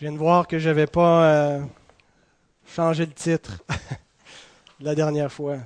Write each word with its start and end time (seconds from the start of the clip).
Je 0.00 0.06
viens 0.06 0.12
de 0.12 0.18
voir 0.18 0.48
que 0.48 0.58
je 0.58 0.66
n'avais 0.66 0.86
pas 0.86 1.24
euh, 1.26 1.60
changé 2.66 3.04
le 3.04 3.12
titre 3.12 3.62
la 4.80 4.94
dernière 4.94 5.30
fois. 5.30 5.58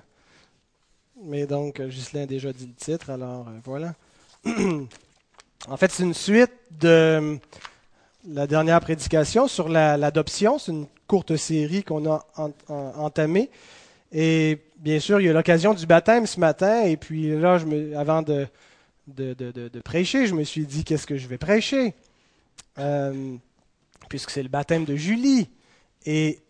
Mais 1.23 1.47
donc, 1.47 1.81
Ghislain 1.81 2.23
a 2.23 2.27
déjà 2.27 2.53
dit 2.53 2.67
le 2.67 2.73
titre, 2.73 3.11
alors 3.11 3.47
euh, 3.47 3.53
voilà. 3.65 3.95
en 5.69 5.77
fait, 5.77 5.93
c'est 5.93 6.03
une 6.03 6.15
suite 6.15 6.51
de 6.73 7.39
la 8.27 8.49
dernière 8.49 8.81
prédication 8.81 9.47
sur 9.47 9.69
l'adoption. 9.69 10.59
c'est 10.59 10.73
une 10.73 10.89
courte 11.07 11.37
série 11.37 11.85
qu'on 11.85 12.05
a 12.11 12.27
entamée. 12.67 13.51
Et 14.11 14.59
bien 14.79 14.99
sûr, 14.99 15.21
il 15.21 15.27
y 15.27 15.31
a 15.31 15.33
l'occasion 15.33 15.75
du 15.75 15.87
baptême 15.87 16.27
ce 16.27 16.41
matin. 16.41 16.83
Et 16.87 16.97
puis 16.97 17.39
là, 17.39 17.61
avant 17.97 18.23
de, 18.23 18.49
prêcher, 19.85 20.27
je 20.27 20.35
me 20.35 20.43
suis 20.43 20.67
dit, 20.67 20.83
qu'est-ce 20.83 21.07
que 21.07 21.19
je 21.19 21.29
vais 21.29 21.39
prêcher? 21.39 21.95
Euh, 22.81 23.37
puisque 24.09 24.31
c'est 24.31 24.43
le 24.43 24.49
baptême 24.49 24.85
de 24.85 24.97
Julie. 24.97 25.49
Et 26.07 26.45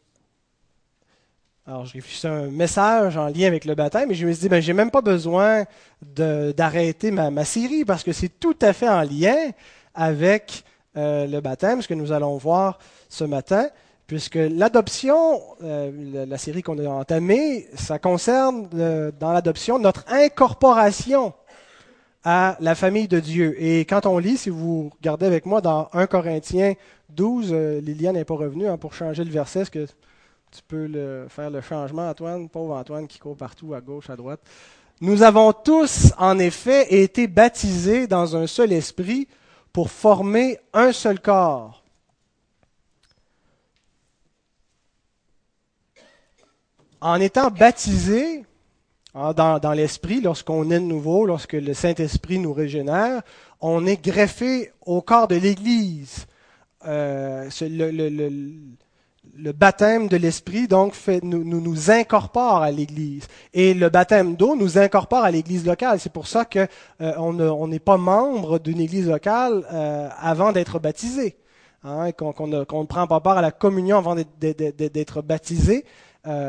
alors, 1.66 1.86
je 1.86 1.95
réfléchissais 1.95 2.28
à 2.28 2.32
un 2.32 2.50
message 2.50 3.16
en 3.16 3.28
lien 3.28 3.46
avec 3.46 3.64
le 3.64 3.74
baptême, 3.74 4.10
et 4.10 4.14
je 4.14 4.26
me 4.26 4.32
suis 4.32 4.42
dit, 4.42 4.48
ben, 4.50 4.60
j'ai 4.60 4.74
même 4.74 4.90
pas 4.90 5.00
besoin 5.00 5.64
d'arrêter 6.02 7.10
ma, 7.10 7.45
série, 7.46 7.86
parce 7.86 8.04
que 8.04 8.12
c'est 8.12 8.28
tout 8.28 8.56
à 8.60 8.74
fait 8.74 8.88
en 8.88 9.00
lien 9.00 9.50
avec 9.95 10.62
euh, 10.98 11.26
le 11.26 11.40
baptême, 11.40 11.80
ce 11.80 11.88
que 11.88 11.95
nous 11.95 12.12
allons 12.12 12.36
voir 12.36 12.78
ce 13.09 13.24
matin, 13.24 13.68
puisque 14.06 14.34
l'adoption, 14.34 15.40
euh, 15.62 16.26
la, 16.26 16.36
série 16.36 16.62
qu'on 16.62 16.78
a 16.78 16.86
entamée, 16.86 17.66
ça 17.74 17.98
concerne 17.98 18.68
euh, 18.74 19.10
dans 19.18 19.32
l'adoption 19.32 19.78
notre 19.78 20.04
incorporation 20.09 21.32
à 22.24 22.56
la 22.60 22.74
famille 22.74 23.06
de 23.06 23.20
Dieu. 23.20 23.54
Et 23.62 23.80
quand 23.84 24.06
on 24.06 24.18
lit, 24.18 24.38
si 24.38 24.50
vous 24.50 24.90
regardez 24.98 25.26
avec 25.26 25.46
moi 25.46 25.60
dans 25.60 25.88
1 25.92 26.06
Corinthiens 26.06 26.74
12, 27.10 27.50
euh, 27.52 27.80
Liliane 27.80 28.14
n'est 28.14 28.24
pas 28.24 28.34
revenue 28.34 28.66
hein, 28.66 28.78
pour 28.78 28.94
changer 28.94 29.24
le 29.24 29.30
verset. 29.30 29.60
Est-ce 29.60 29.70
que 29.70 29.86
tu 29.86 30.62
peux 30.66 31.26
faire 31.28 31.50
le 31.50 31.60
changement, 31.60 32.08
Antoine? 32.08 32.48
Pauvre 32.48 32.76
Antoine 32.76 33.06
qui 33.06 33.18
court 33.18 33.36
partout, 33.36 33.74
à 33.74 33.80
gauche, 33.80 34.08
à 34.08 34.16
droite. 34.16 34.40
Nous 35.00 35.22
avons 35.22 35.52
tous, 35.52 36.12
en 36.18 36.38
effet, 36.38 36.95
été 37.02 37.26
baptisés 37.26 38.06
dans 38.06 38.36
un 38.36 38.46
seul 38.46 38.72
esprit 38.72 39.28
pour 39.72 39.90
former 39.90 40.58
un 40.72 40.92
seul 40.92 41.20
corps. 41.20 41.82
En 47.00 47.20
étant 47.20 47.50
baptisés 47.50 48.46
dans, 49.15 49.59
dans 49.60 49.73
l'esprit, 49.73 50.20
lorsqu'on 50.20 50.70
est 50.70 50.80
de 50.80 50.84
nouveau, 50.84 51.24
lorsque 51.24 51.52
le 51.52 51.73
Saint-Esprit 51.73 52.38
nous 52.38 52.52
régénère, 52.52 53.23
on 53.60 53.87
est 53.87 54.02
greffé 54.02 54.73
au 54.84 55.01
corps 55.01 55.29
de 55.29 55.37
l'Église. 55.37 56.26
Euh, 56.87 57.48
le, 59.37 59.52
baptême 59.52 60.09
de 60.09 60.16
l'Esprit 60.16 60.68
donc 60.68 60.95
nous, 61.23 61.90
incorpore 61.90 62.62
à 62.62 62.70
l'Église. 62.70 63.26
Et 63.54 63.73
le 63.73 63.88
baptême 63.88 64.37
d'eau 64.37 64.54
nous 64.54 64.76
incorpore 64.78 65.25
à 65.25 65.31
l'Église 65.31 65.65
locale. 65.65 65.98
C'est 65.98 66.12
pour 66.12 66.26
ça 66.26 66.44
qu'on 66.44 66.66
euh, 67.00 67.15
on 67.16 67.69
n'est 67.69 67.78
pas 67.78 67.97
membre 67.97 68.59
d'une 68.59 68.81
Église 68.81 69.09
locale 69.09 69.65
euh, 69.72 70.09
avant 70.20 70.53
d'être 70.53 70.78
baptisé. 70.78 71.37
Hein, 71.84 72.12
qu'on 72.12 72.47
ne 72.47 72.65
prend 72.65 73.06
pas 73.06 73.20
part 73.20 73.38
à 73.38 73.42
la 73.42 73.50
communion 73.53 73.98
avant 73.98 74.15
d'être 74.15 75.22
baptisé. 75.22 75.84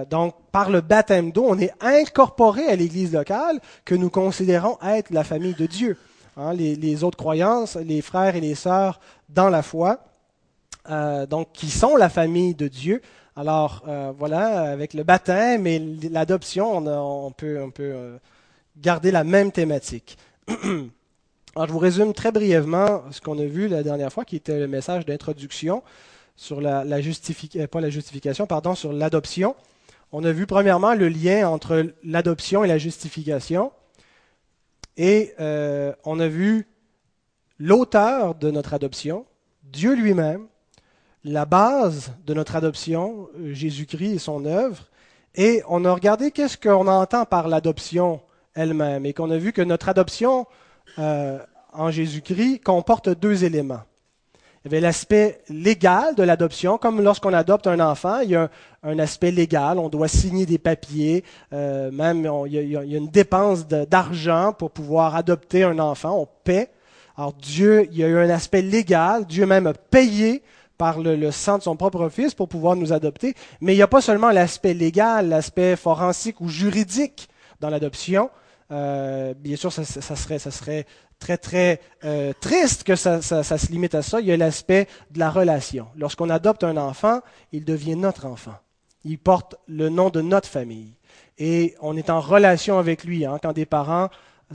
Donc, 0.10 0.36
par 0.52 0.70
le 0.70 0.82
baptême 0.82 1.32
d'eau, 1.32 1.46
on 1.48 1.60
est 1.60 1.74
incorporé 1.82 2.66
à 2.68 2.76
l'Église 2.76 3.12
locale 3.14 3.60
que 3.84 3.94
nous 3.94 4.10
considérons 4.10 4.78
être 4.82 5.10
la 5.12 5.24
famille 5.24 5.54
de 5.54 5.66
Dieu. 5.66 5.98
Hein, 6.38 6.54
les, 6.54 7.04
autres 7.04 7.18
croyances, 7.18 7.76
les 7.76 8.02
frères 8.02 8.36
et 8.36 8.42
les 8.42 8.56
sœurs 8.56 9.00
dans 9.30 9.50
la 9.50 9.62
foi. 9.62 10.00
Euh, 10.90 11.26
donc 11.26 11.52
qui 11.52 11.72
sont 11.72 11.96
la 11.96 12.10
famille 12.10 12.54
de 12.54 12.68
Dieu. 12.68 13.02
Alors 13.36 13.84
euh, 13.88 14.14
voilà, 14.18 14.70
avec 14.72 14.94
le 14.94 15.04
baptême 15.04 15.66
et 15.66 15.80
l'adoption, 15.80 16.78
on, 16.78 17.32
peut, 17.32 17.60
on 17.62 17.72
peut 17.72 17.92
euh, 17.96 18.18
garder 18.78 19.12
la 19.12 19.24
même 19.24 19.52
thématique. 19.52 20.18
Alors 21.56 21.68
je 21.68 21.72
vous 21.72 21.80
résume 21.80 22.14
très 22.14 22.32
brièvement 22.32 23.04
ce 23.12 23.20
qu'on 23.22 23.40
a 23.40 23.46
vu 23.46 23.68
la 23.68 23.82
dernière 23.82 24.12
fois, 24.12 24.26
qui 24.26 24.36
était 24.36 24.60
le 24.60 24.68
message 24.68 25.06
d'introduction 25.06 25.82
pardon, 28.48 28.76
sur 28.76 28.94
l'adoption. 28.94 29.56
On 30.12 30.24
a 30.24 30.32
vu 30.32 30.46
premièrement 30.46 30.94
le 30.94 31.10
lien 31.10 31.48
entre 31.50 31.94
l'adoption 32.04 32.64
et 32.64 32.68
la 32.68 32.78
justification. 32.78 33.72
Et 34.98 35.34
on 35.38 36.20
a 36.20 36.28
vu 36.28 36.68
l'auteur 37.60 38.36
de 38.36 38.52
notre 38.52 38.74
adoption, 38.74 39.26
Dieu 39.64 39.96
lui-même, 39.96 40.48
la 41.24 41.46
base 41.46 42.14
de 42.26 42.34
notre 42.34 42.56
adoption, 42.56 43.30
euh, 43.40 43.54
Jésus-Christ 43.54 44.14
et 44.14 44.20
son 44.20 44.46
œuvre, 44.46 44.86
et 45.34 45.64
on 45.68 45.84
a 45.84 45.92
regardé 45.92 46.32
qu'est-ce 46.32 46.58
qu'on 46.58 46.88
entend 46.88 47.26
par 47.26 47.48
l'adoption 47.48 48.22
elle-même, 48.54 49.06
et 49.06 49.14
qu'on 49.14 49.32
a 49.32 49.38
vu 49.38 49.52
que 49.52 49.62
notre 49.62 49.90
adoption 49.90 50.46
euh, 51.00 51.40
en 51.74 51.92
Jésus-Christ 51.92 52.62
comporte 52.64 53.10
deux 53.10 53.44
éléments. 53.44 53.82
Il 54.66 54.72
y 54.72 54.74
avait 54.74 54.82
l'aspect 54.82 55.42
légal 55.48 56.16
de 56.16 56.24
l'adoption, 56.24 56.80
comme 56.80 57.00
lorsqu'on 57.00 57.34
adopte 57.34 57.68
un 57.68 57.80
enfant, 57.80 58.22
il 58.22 58.32
y 58.32 58.36
a 58.36 58.50
un, 58.82 58.98
aspect 58.98 59.30
légal, 59.30 59.78
on 59.78 59.90
doit 59.90 60.08
signer 60.08 60.48
des 60.48 60.58
papiers, 60.58 61.24
euh, 61.54 61.92
même 61.92 62.28
il, 62.48 62.54
y 62.54 62.76
a, 62.76 62.82
une 62.82 63.10
dépense 63.10 63.68
d'argent 63.68 64.54
pour 64.54 64.72
pouvoir 64.72 65.16
adopter 65.16 65.64
un 65.64 65.78
enfant, 65.78 66.18
on 66.18 66.28
paie. 66.44 66.72
Alors 67.16 67.34
Dieu, 67.34 67.88
il 67.92 67.98
y 68.00 68.04
a 68.04 68.08
eu 68.08 68.18
un 68.18 68.30
aspect 68.32 68.64
légal, 68.64 69.28
Dieu 69.28 69.46
même 69.46 69.68
a 69.68 69.74
payé 69.74 70.42
par 70.80 71.00
le, 71.00 71.30
sang 71.30 71.60
de 71.60 71.64
son 71.64 71.76
propre 71.76 72.10
Fils 72.10 72.34
pour 72.34 72.48
pouvoir 72.48 72.76
nous 72.76 72.92
adopter. 72.92 73.36
Mais 73.62 73.74
il 73.74 73.78
n'y 73.78 73.84
a 73.84 73.88
pas 73.88 74.02
seulement 74.02 74.32
l'aspect 74.32 74.74
légal, 74.74 75.30
l'aspect 75.30 75.76
forensique 75.76 76.42
ou 76.42 76.50
juridique 76.50 77.30
dans 77.60 77.70
l'adoption. 77.70 78.32
Euh, 78.72 79.36
bien 79.38 79.58
sûr, 79.58 79.72
ça, 79.72 79.84
serait, 79.84 80.40
ça 80.40 80.50
serait 80.50 80.88
très, 81.20 81.38
très 81.38 81.82
euh, 82.04 82.34
triste 82.40 82.84
que 82.84 82.96
ça, 82.96 83.22
se 83.22 83.72
limite 83.72 83.96
à 83.96 84.02
ça. 84.02 84.20
Il 84.20 84.28
y 84.28 84.32
a 84.32 84.38
l'aspect 84.38 84.88
de 85.12 85.20
la 85.20 85.30
relation. 85.30 85.88
Lorsqu'on 85.96 86.30
adopte 86.30 86.64
un 86.64 86.78
enfant, 86.78 87.22
il 87.52 87.66
devient 87.66 87.96
notre 87.96 88.26
enfant. 88.26 88.56
Il 89.04 89.20
porte 89.20 89.56
le 89.68 89.90
nom 89.90 90.10
de 90.10 90.22
notre 90.22 90.48
famille. 90.48 90.94
Et 91.38 91.76
on 91.82 91.96
est 91.98 92.10
en 92.10 92.20
relation 92.20 92.80
avec 92.80 93.04
lui. 93.04 93.26
Hein, 93.26 93.40
quand 93.42 93.54
des 93.54 93.66
parents 93.66 94.10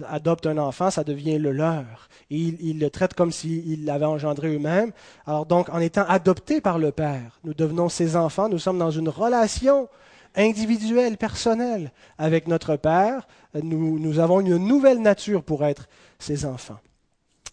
adoptent 0.09 0.47
un 0.47 0.59
enfant, 0.59 0.91
ça 0.91 1.04
devient 1.04 1.38
le 1.38 1.53
leur. 1.53 2.09
Et 2.31 2.37
ils, 2.37 2.78
le 2.78 2.91
traitent 2.91 3.15
comme 3.15 3.32
s'ils 3.32 3.84
l'avaient 3.84 4.04
engendré 4.04 4.54
eux-mêmes. 4.54 4.92
Alors 5.27 5.47
donc, 5.47 5.69
en 5.71 5.78
étant 5.78 6.04
adoptés 6.09 6.60
par 6.60 6.78
le 6.78 6.92
Père, 6.92 7.41
nous 7.44 7.54
devenons 7.54 7.88
ses 7.88 8.16
enfants, 8.16 8.48
nous 8.48 8.59
sommes 8.59 8.78
dans 8.78 8.91
une 8.91 9.09
relation 9.09 9.88
individuelle, 10.34 11.16
personnelle 11.16 11.92
avec 12.18 12.48
notre 12.48 12.76
Père. 12.76 13.26
Nous, 13.54 13.98
nous 13.98 14.18
avons 14.18 14.41
une 14.41 14.56
nouvelle 14.56 15.02
nature 15.02 15.42
pour 15.42 15.64
être 15.64 15.88
ses 16.18 16.44
enfants. 16.44 16.78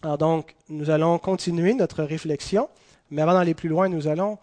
Alors 0.02 0.18
donc, 0.18 0.54
nous 0.68 0.90
allons 0.90 1.18
continuer 1.18 1.74
notre 1.74 2.04
réflexion, 2.04 2.68
mais 3.10 3.22
avant 3.22 3.34
d'aller 3.34 3.54
plus 3.54 3.68
loin, 3.68 3.88
nous 3.88 4.06
allons 4.06 4.38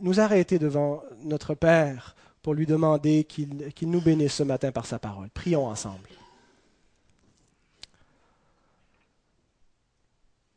nous 0.00 0.20
arrêter 0.20 0.58
devant 0.58 1.02
notre 1.22 1.54
Père 1.54 2.14
pour 2.42 2.52
lui 2.52 2.66
demander 2.66 3.24
qu'il 3.24 3.90
nous 3.90 4.02
bénisse 4.02 4.34
ce 4.34 4.42
matin 4.42 4.70
par 4.70 4.84
sa 4.84 4.98
parole. 4.98 5.30
Prions 5.30 5.66
ensemble. 5.66 6.08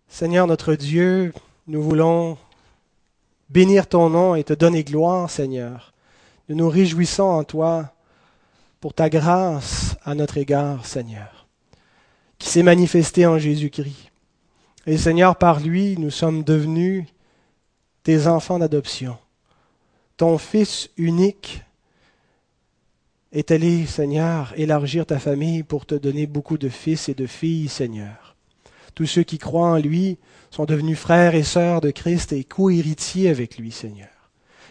Seigneur 0.09 0.47
notre 0.47 0.75
Dieu, 0.75 1.33
nous 1.67 1.81
voulons 1.81 2.37
bénir 3.49 3.87
ton 3.87 4.09
nom 4.09 4.35
et 4.35 4.43
te 4.43 4.53
donner 4.53 4.83
gloire, 4.83 5.29
Seigneur. 5.29 5.93
Nous 6.49 6.55
nous 6.55 6.69
réjouissons 6.69 7.23
en 7.23 7.43
toi 7.43 7.93
pour 8.79 8.93
ta 8.93 9.09
grâce 9.09 9.95
à 10.03 10.15
notre 10.15 10.37
égard, 10.37 10.85
Seigneur, 10.85 11.47
qui 12.37 12.49
s'est 12.49 12.63
manifestée 12.63 13.25
en 13.25 13.37
Jésus-Christ. 13.37 14.11
Et 14.85 14.97
Seigneur, 14.97 15.35
par 15.35 15.59
lui, 15.59 15.97
nous 15.97 16.11
sommes 16.11 16.43
devenus 16.43 17.05
tes 18.03 18.27
enfants 18.27 18.59
d'adoption. 18.59 19.17
Ton 20.15 20.37
Fils 20.37 20.89
unique 20.95 21.61
est 23.33 23.51
allé, 23.51 23.85
Seigneur, 23.85 24.53
élargir 24.55 25.05
ta 25.05 25.19
famille 25.19 25.63
pour 25.63 25.85
te 25.85 25.95
donner 25.95 26.25
beaucoup 26.25 26.57
de 26.57 26.69
fils 26.69 27.09
et 27.09 27.13
de 27.13 27.27
filles, 27.27 27.67
Seigneur. 27.67 28.37
Tous 28.95 29.05
ceux 29.05 29.23
qui 29.23 29.37
croient 29.37 29.71
en 29.71 29.77
lui 29.77 30.17
sont 30.49 30.65
devenus 30.65 30.97
frères 30.97 31.35
et 31.35 31.43
sœurs 31.43 31.81
de 31.81 31.91
Christ 31.91 32.31
et 32.31 32.45
co-héritiers 32.45 33.29
avec 33.29 33.57
lui, 33.57 33.71
Seigneur. 33.71 34.16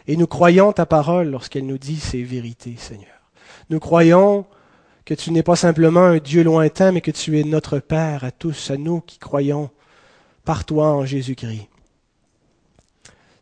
Et 0.07 0.17
nous 0.17 0.27
croyons 0.27 0.73
ta 0.73 0.87
parole 0.87 1.31
lorsqu'elle 1.31 1.67
nous 1.67 1.79
dit 1.79 1.99
ces 1.99 2.23
vérités, 2.23 2.77
Seigneur. 2.79 3.09
Nous 3.71 3.81
croyons 3.81 4.47
que 5.05 5.15
tu 5.15 5.31
n'es 5.31 5.43
pas 5.43 5.57
simplement 5.57 6.05
un 6.05 6.19
Dieu 6.19 6.43
lointain, 6.43 6.93
mais 6.93 7.01
que 7.01 7.11
tu 7.11 7.39
es 7.39 7.45
notre 7.45 7.79
Père 7.79 8.25
à 8.25 8.31
tous, 8.31 8.71
à 8.71 8.77
nous 8.77 9.01
qui 9.01 9.19
croyons 9.19 9.71
par 10.45 10.65
toi 10.65 10.93
en 10.93 11.05
Jésus-Christ. 11.05 11.69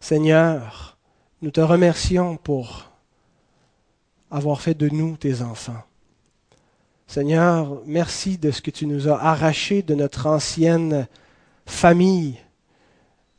Seigneur, 0.01 0.99
nous 1.43 1.51
te 1.51 1.61
remercions 1.61 2.37
pour 2.37 2.91
avoir 4.31 4.61
fait 4.61 4.75
de 4.75 4.89
nous 4.89 5.17
tes 5.17 5.43
enfants. 5.43 5.83
Seigneur, 7.07 7.81
merci 7.87 8.39
de 8.39 8.51
ce 8.51 8.61
que 8.61 8.71
tu 8.71 8.87
nous 8.87 9.09
as 9.09 9.23
arraché 9.23 9.83
de 9.83 9.95
notre 9.95 10.27
ancienne 10.27 11.07
famille, 11.67 12.39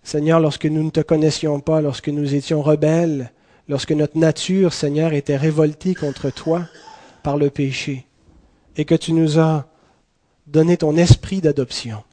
Seigneur, 0.05 0.39
lorsque 0.39 0.67
nous 0.67 0.83
ne 0.83 0.91
te 0.91 0.99
connaissions 0.99 1.59
pas, 1.59 1.81
lorsque 1.81 2.09
nous 2.09 2.35
étions 2.35 2.61
rebelles, 2.61 3.31
lorsque 3.67 3.91
notre 3.91 4.19
nature, 4.19 4.71
Seigneur, 4.71 5.13
était 5.13 5.35
révoltée 5.35 5.95
contre 5.95 6.29
toi 6.29 6.67
par 7.23 7.37
le 7.37 7.49
péché, 7.49 8.05
et 8.77 8.85
que 8.85 8.93
tu 8.93 9.13
nous 9.13 9.39
as 9.39 9.65
donné 10.45 10.77
ton 10.77 10.95
esprit 10.95 11.41
d'adoption. 11.41 12.03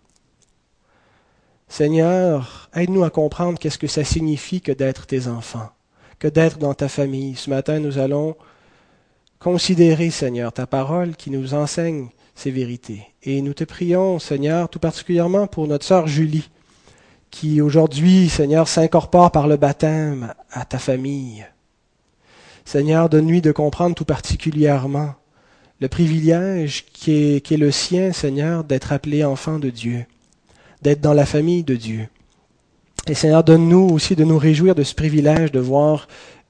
Seigneur, 1.68 2.70
aide-nous 2.74 3.04
à 3.04 3.10
comprendre 3.10 3.58
qu'est-ce 3.58 3.76
que 3.76 3.86
ça 3.86 4.04
signifie 4.04 4.62
que 4.62 4.72
d'être 4.72 5.06
tes 5.06 5.28
enfants, 5.28 5.68
que 6.18 6.28
d'être 6.28 6.56
dans 6.56 6.72
ta 6.72 6.88
famille. 6.88 7.36
Ce 7.36 7.50
matin, 7.50 7.78
nous 7.78 7.98
allons 7.98 8.36
considérer, 9.38 10.08
Seigneur, 10.08 10.50
ta 10.54 10.66
parole 10.66 11.14
qui 11.14 11.28
nous 11.30 11.52
enseigne 11.52 12.08
ces 12.34 12.50
vérités. 12.50 13.02
Et 13.22 13.42
nous 13.42 13.52
te 13.52 13.64
prions, 13.64 14.18
Seigneur, 14.18 14.70
tout 14.70 14.78
particulièrement 14.78 15.46
pour 15.46 15.68
notre 15.68 15.84
sœur 15.84 16.06
Julie, 16.06 16.48
qui 17.32 17.60
aujourd'hui, 17.60 18.28
Seigneur, 18.28 18.68
s'incorpore 18.68 19.32
par 19.32 19.48
le 19.48 19.56
baptême 19.56 20.34
à 20.52 20.64
ta 20.64 20.78
famille. 20.78 21.44
Seigneur, 22.64 23.08
donne-lui 23.08 23.40
de 23.40 23.50
comprendre 23.50 23.96
tout 23.96 24.04
particulièrement 24.04 25.14
le 25.80 25.88
privilège 25.88 26.84
qui 26.92 27.10
est, 27.10 27.40
qui 27.40 27.54
est 27.54 27.56
le 27.56 27.72
sien, 27.72 28.12
Seigneur, 28.12 28.62
d'être 28.62 28.92
appelé 28.92 29.24
enfant 29.24 29.58
de 29.58 29.70
Dieu, 29.70 30.04
d'être 30.82 31.00
dans 31.00 31.14
la 31.14 31.26
famille 31.26 31.64
de 31.64 31.74
Dieu. 31.74 32.06
Et 33.08 33.14
Seigneur, 33.14 33.42
donne-nous 33.42 33.88
aussi 33.88 34.14
de 34.14 34.22
nous 34.22 34.38
réjouir 34.38 34.76
de 34.76 34.84
ce 34.84 34.94
privilège 34.94 35.50
de 35.50 35.58
voir 35.58 36.06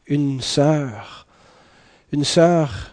une 0.07 0.43
sœur, 0.43 1.27
une 2.13 2.25
sœur 2.25 2.92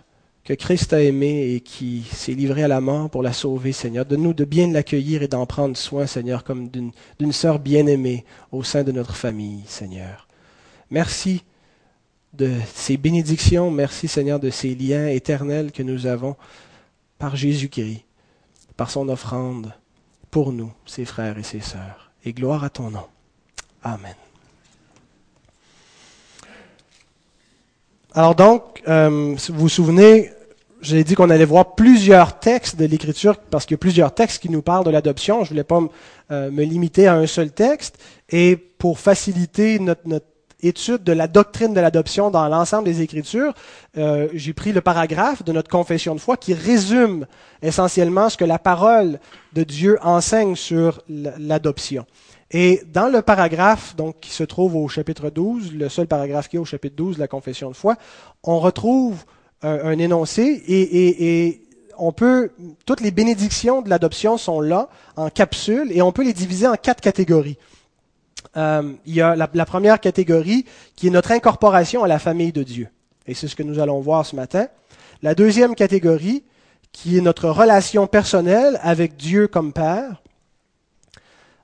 que 0.49 0.55
Christ 0.55 0.93
a 0.93 1.03
aimé 1.03 1.53
et 1.53 1.59
qui 1.59 2.01
s'est 2.11 2.31
livré 2.31 2.63
à 2.63 2.67
la 2.67 2.81
mort 2.81 3.11
pour 3.11 3.21
la 3.21 3.33
sauver, 3.33 3.71
Seigneur. 3.71 4.03
Donne-nous 4.03 4.33
de 4.33 4.45
bien 4.45 4.71
l'accueillir 4.71 5.21
et 5.21 5.27
d'en 5.27 5.45
prendre 5.45 5.77
soin, 5.77 6.07
Seigneur, 6.07 6.43
comme 6.43 6.69
d'une 6.69 7.31
sœur 7.31 7.59
bien-aimée 7.59 8.25
au 8.51 8.63
sein 8.63 8.83
de 8.83 8.91
notre 8.91 9.15
famille, 9.15 9.61
Seigneur. 9.67 10.27
Merci 10.89 11.43
de 12.33 12.51
ces 12.73 12.97
bénédictions, 12.97 13.69
merci, 13.69 14.07
Seigneur, 14.07 14.39
de 14.39 14.49
ces 14.49 14.73
liens 14.73 15.07
éternels 15.09 15.71
que 15.71 15.83
nous 15.83 16.07
avons 16.07 16.35
par 17.19 17.35
Jésus-Christ, 17.35 18.03
par 18.75 18.89
son 18.89 19.07
offrande 19.07 19.71
pour 20.31 20.51
nous, 20.51 20.73
ses 20.87 21.05
frères 21.05 21.37
et 21.37 21.43
ses 21.43 21.61
sœurs. 21.61 22.09
Et 22.25 22.33
gloire 22.33 22.63
à 22.63 22.71
ton 22.71 22.89
nom. 22.89 23.05
Amen. 23.83 24.15
Alors 28.15 28.33
donc, 28.33 28.81
euh, 28.87 29.35
vous 29.49 29.59
vous 29.59 29.69
souvenez, 29.69 30.31
j'ai 30.81 31.03
dit 31.03 31.15
qu'on 31.15 31.29
allait 31.29 31.45
voir 31.45 31.75
plusieurs 31.75 32.39
textes 32.39 32.77
de 32.77 32.85
l'Écriture, 32.85 33.37
parce 33.37 33.65
qu'il 33.65 33.73
y 33.73 33.75
a 33.75 33.79
plusieurs 33.79 34.13
textes 34.13 34.41
qui 34.41 34.49
nous 34.49 34.61
parlent 34.61 34.85
de 34.85 34.91
l'adoption. 34.91 35.43
Je 35.43 35.49
voulais 35.49 35.63
pas 35.63 35.81
euh, 36.31 36.51
me 36.51 36.63
limiter 36.63 37.07
à 37.07 37.15
un 37.15 37.27
seul 37.27 37.51
texte. 37.51 37.97
Et 38.29 38.55
pour 38.55 38.99
faciliter 38.99 39.79
notre, 39.79 40.01
étude 40.61 41.03
de 41.03 41.13
la 41.13 41.27
doctrine 41.27 41.73
de 41.73 41.79
l'adoption 41.79 42.31
dans 42.31 42.47
l'ensemble 42.47 42.85
des 42.85 43.01
Écritures, 43.01 43.53
euh, 43.97 44.27
j'ai 44.33 44.53
pris 44.53 44.71
le 44.71 44.81
paragraphe 44.81 45.43
de 45.43 45.51
notre 45.51 45.69
confession 45.69 46.15
de 46.15 46.19
foi 46.19 46.37
qui 46.37 46.53
résume 46.53 47.25
essentiellement 47.61 48.29
ce 48.29 48.37
que 48.37 48.45
la 48.45 48.59
parole 48.59 49.19
de 49.53 49.63
Dieu 49.63 49.97
enseigne 50.01 50.55
sur 50.55 51.01
l'adoption. 51.07 52.05
Et 52.51 52.81
dans 52.91 53.09
le 53.09 53.21
paragraphe 53.21 53.95
donc, 53.95 54.19
qui 54.21 54.31
se 54.31 54.43
trouve 54.43 54.75
au 54.75 54.87
chapitre 54.87 55.29
12, 55.29 55.73
le 55.73 55.87
seul 55.87 56.07
paragraphe 56.07 56.49
qui 56.49 56.55
est 56.55 56.59
au 56.59 56.65
chapitre 56.65 56.95
12 56.95 57.15
de 57.15 57.19
la 57.19 57.27
confession 57.27 57.69
de 57.69 57.75
foi, 57.75 57.95
on 58.43 58.59
retrouve 58.59 59.23
un, 59.61 59.97
énoncé 59.99 60.63
et, 60.67 61.61
on 62.01 62.13
peut 62.13 62.51
toutes 62.85 63.01
les 63.01 63.11
bénédictions 63.11 63.81
de 63.81 63.89
l'adoption 63.89 64.37
sont 64.37 64.61
là 64.61 64.87
en 65.17 65.29
capsule 65.29 65.91
et 65.91 66.01
on 66.01 66.13
peut 66.13 66.23
les 66.23 66.31
diviser 66.31 66.65
en 66.65 66.75
quatre 66.75 67.01
catégories. 67.01 67.57
Euh, 68.55 68.93
il 69.05 69.15
y 69.15 69.21
a 69.21 69.35
la, 69.35 69.49
la, 69.53 69.65
première 69.65 69.99
catégorie 69.99 70.63
qui 70.95 71.07
est 71.07 71.09
notre 71.09 71.31
incorporation 71.31 72.05
à 72.05 72.07
la 72.07 72.17
famille 72.17 72.53
de 72.53 72.63
Dieu 72.63 72.87
et 73.27 73.33
c'est 73.33 73.49
ce 73.49 73.55
que 73.55 73.63
nous 73.63 73.79
allons 73.79 73.99
voir 73.99 74.25
ce 74.25 74.35
matin. 74.35 74.67
La 75.21 75.35
deuxième 75.35 75.75
catégorie 75.75 76.43
qui 76.91 77.17
est 77.17 77.21
notre 77.21 77.49
relation 77.49 78.07
personnelle 78.07 78.79
avec 78.81 79.15
Dieu 79.15 79.47
comme 79.47 79.73
Père. 79.73 80.21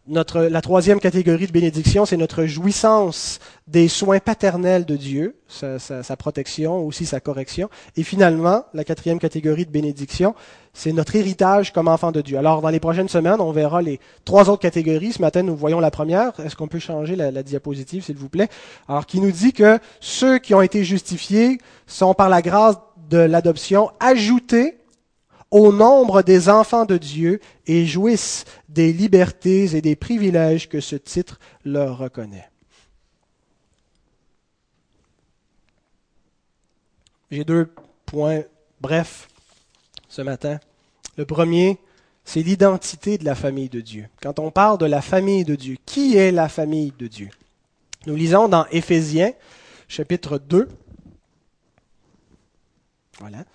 Notre, 0.08 0.42
la 0.42 0.62
troisième 0.62 1.00
catégorie 1.00 1.48
de 1.48 1.52
bénédiction, 1.52 2.06
c'est 2.06 2.16
notre 2.16 2.46
jouissance 2.46 3.40
des 3.66 3.88
soins 3.88 4.20
paternels 4.20 4.86
de 4.86 4.96
Dieu, 4.96 5.36
sa, 5.48 5.80
sa, 5.80 6.04
sa, 6.04 6.16
protection, 6.16 6.78
aussi 6.86 7.08
sa 7.08 7.20
correction. 7.20 7.72
Et 7.98 8.04
finalement, 8.04 8.66
la 8.76 8.84
quatrième 8.84 9.18
catégorie 9.18 9.66
de 9.66 9.72
bénédiction, 9.72 10.36
c'est 10.74 10.92
notre 10.92 11.16
héritage 11.16 11.74
comme 11.74 11.88
enfant 11.88 12.12
de 12.12 12.22
Dieu. 12.22 12.38
Alors, 12.38 12.62
dans 12.62 12.70
les 12.70 12.80
prochaines 12.80 13.10
semaines, 13.10 13.42
on 13.42 13.52
verra 13.52 13.82
les 13.82 14.00
trois 14.26 14.48
autres 14.48 14.62
catégories. 14.62 15.14
Ce 15.14 15.22
matin, 15.22 15.42
nous 15.42 15.56
voyons 15.56 15.80
la 15.80 15.90
première. 15.90 16.40
Est-ce 16.40 16.56
qu'on 16.56 16.68
peut 16.68 16.78
changer 16.78 17.16
la, 17.16 17.32
la 17.32 17.42
diapositive, 17.42 18.04
s'il 18.04 18.18
vous 18.18 18.30
plaît? 18.30 18.50
Alors, 18.88 19.08
qui 19.08 19.20
nous 19.20 19.32
dit 19.32 19.54
que 19.54 19.80
ceux 20.02 20.38
qui 20.38 20.54
ont 20.54 20.62
été 20.62 20.84
justifiés 20.84 21.58
sont 21.88 22.14
par 22.14 22.30
la 22.30 22.44
grâce 22.44 22.76
de 23.10 23.18
l'adoption 23.18 23.90
ajoutés 24.00 24.78
au 25.56 25.72
nombre 25.72 26.22
des 26.22 26.50
enfants 26.50 26.84
de 26.84 26.98
Dieu 26.98 27.40
et 27.66 27.86
jouissent 27.86 28.44
des 28.68 28.92
libertés 28.92 29.74
et 29.74 29.82
des 29.82 29.96
privilèges 29.96 30.68
que 30.68 30.82
ce 30.82 30.98
titre 30.98 31.40
leur 31.64 31.98
reconnaît. 31.98 32.50
J'ai 37.32 37.46
deux 37.46 37.72
points 38.06 38.44
brefs 38.82 39.30
ce 40.10 40.22
matin. 40.22 40.60
Le 41.16 41.24
premier, 41.24 41.78
c'est 42.26 42.42
l'identité 42.42 43.18
de 43.18 43.24
la 43.24 43.34
famille 43.34 43.70
de 43.70 43.80
Dieu. 43.80 44.10
Quand 44.22 44.40
on 44.40 44.52
parle 44.52 44.78
de 44.78 44.86
la 44.86 45.02
famille 45.02 45.46
de 45.46 45.56
Dieu, 45.56 45.78
qui 45.86 46.18
est 46.18 46.34
la 46.34 46.50
famille 46.50 46.92
de 47.00 47.08
Dieu? 47.08 47.30
Nous 48.08 48.16
lisons 48.16 48.50
dans 48.50 48.66
Éphésiens, 48.72 49.32
chapitre 49.88 50.38
2. 50.38 50.68
Voilà 53.20 53.46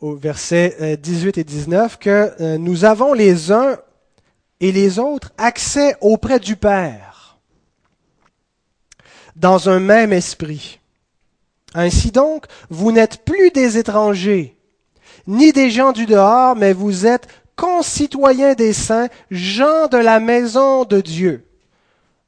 au 0.00 0.14
verset 0.16 0.98
18 1.00 1.38
euh, 1.38 1.40
et 1.40 1.44
19 1.44 1.98
que 1.98 2.32
euh, 2.40 2.58
nous 2.58 2.84
avons 2.84 3.12
les 3.12 3.52
uns 3.52 3.78
et 4.60 4.72
les 4.72 4.98
autres 4.98 5.32
accès 5.38 5.96
auprès 6.00 6.40
du 6.40 6.56
Père 6.56 7.38
dans 9.36 9.68
un 9.68 9.80
même 9.80 10.12
esprit. 10.12 10.80
Ainsi 11.74 12.10
donc, 12.10 12.46
vous 12.68 12.92
n'êtes 12.92 13.24
plus 13.24 13.50
des 13.50 13.78
étrangers, 13.78 14.56
ni 15.26 15.52
des 15.52 15.70
gens 15.70 15.92
du 15.92 16.04
dehors, 16.04 16.56
mais 16.56 16.72
vous 16.72 17.06
êtes 17.06 17.28
concitoyens 17.56 18.54
des 18.54 18.72
saints, 18.72 19.08
gens 19.30 19.86
de 19.86 19.96
la 19.96 20.20
maison 20.20 20.84
de 20.84 21.00
Dieu. 21.00 21.46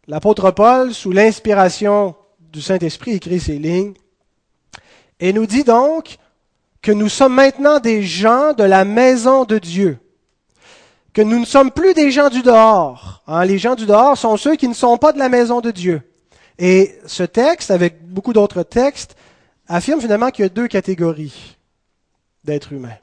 L'apôtre 0.06 0.50
Paul, 0.50 0.94
sous 0.94 1.12
l'inspiration 1.12 2.14
du 2.40 2.60
Saint-Esprit, 2.60 3.12
écrit 3.12 3.40
ces 3.40 3.58
lignes 3.58 3.94
et 5.20 5.32
nous 5.32 5.46
dit 5.46 5.64
donc, 5.64 6.18
que 6.82 6.92
nous 6.92 7.08
sommes 7.08 7.34
maintenant 7.34 7.78
des 7.78 8.02
gens 8.02 8.52
de 8.52 8.64
la 8.64 8.84
maison 8.84 9.44
de 9.44 9.58
Dieu, 9.58 9.98
que 11.12 11.22
nous 11.22 11.38
ne 11.38 11.44
sommes 11.44 11.70
plus 11.70 11.94
des 11.94 12.10
gens 12.10 12.28
du 12.28 12.42
dehors. 12.42 13.22
Hein, 13.26 13.44
les 13.44 13.58
gens 13.58 13.76
du 13.76 13.86
dehors 13.86 14.18
sont 14.18 14.36
ceux 14.36 14.56
qui 14.56 14.68
ne 14.68 14.74
sont 14.74 14.98
pas 14.98 15.12
de 15.12 15.18
la 15.18 15.28
maison 15.28 15.60
de 15.60 15.70
Dieu. 15.70 16.02
Et 16.58 16.98
ce 17.06 17.22
texte, 17.22 17.70
avec 17.70 18.04
beaucoup 18.06 18.32
d'autres 18.32 18.64
textes, 18.64 19.16
affirme 19.68 20.00
finalement 20.00 20.30
qu'il 20.30 20.42
y 20.44 20.46
a 20.46 20.48
deux 20.48 20.68
catégories 20.68 21.56
d'êtres 22.44 22.72
humains. 22.72 22.98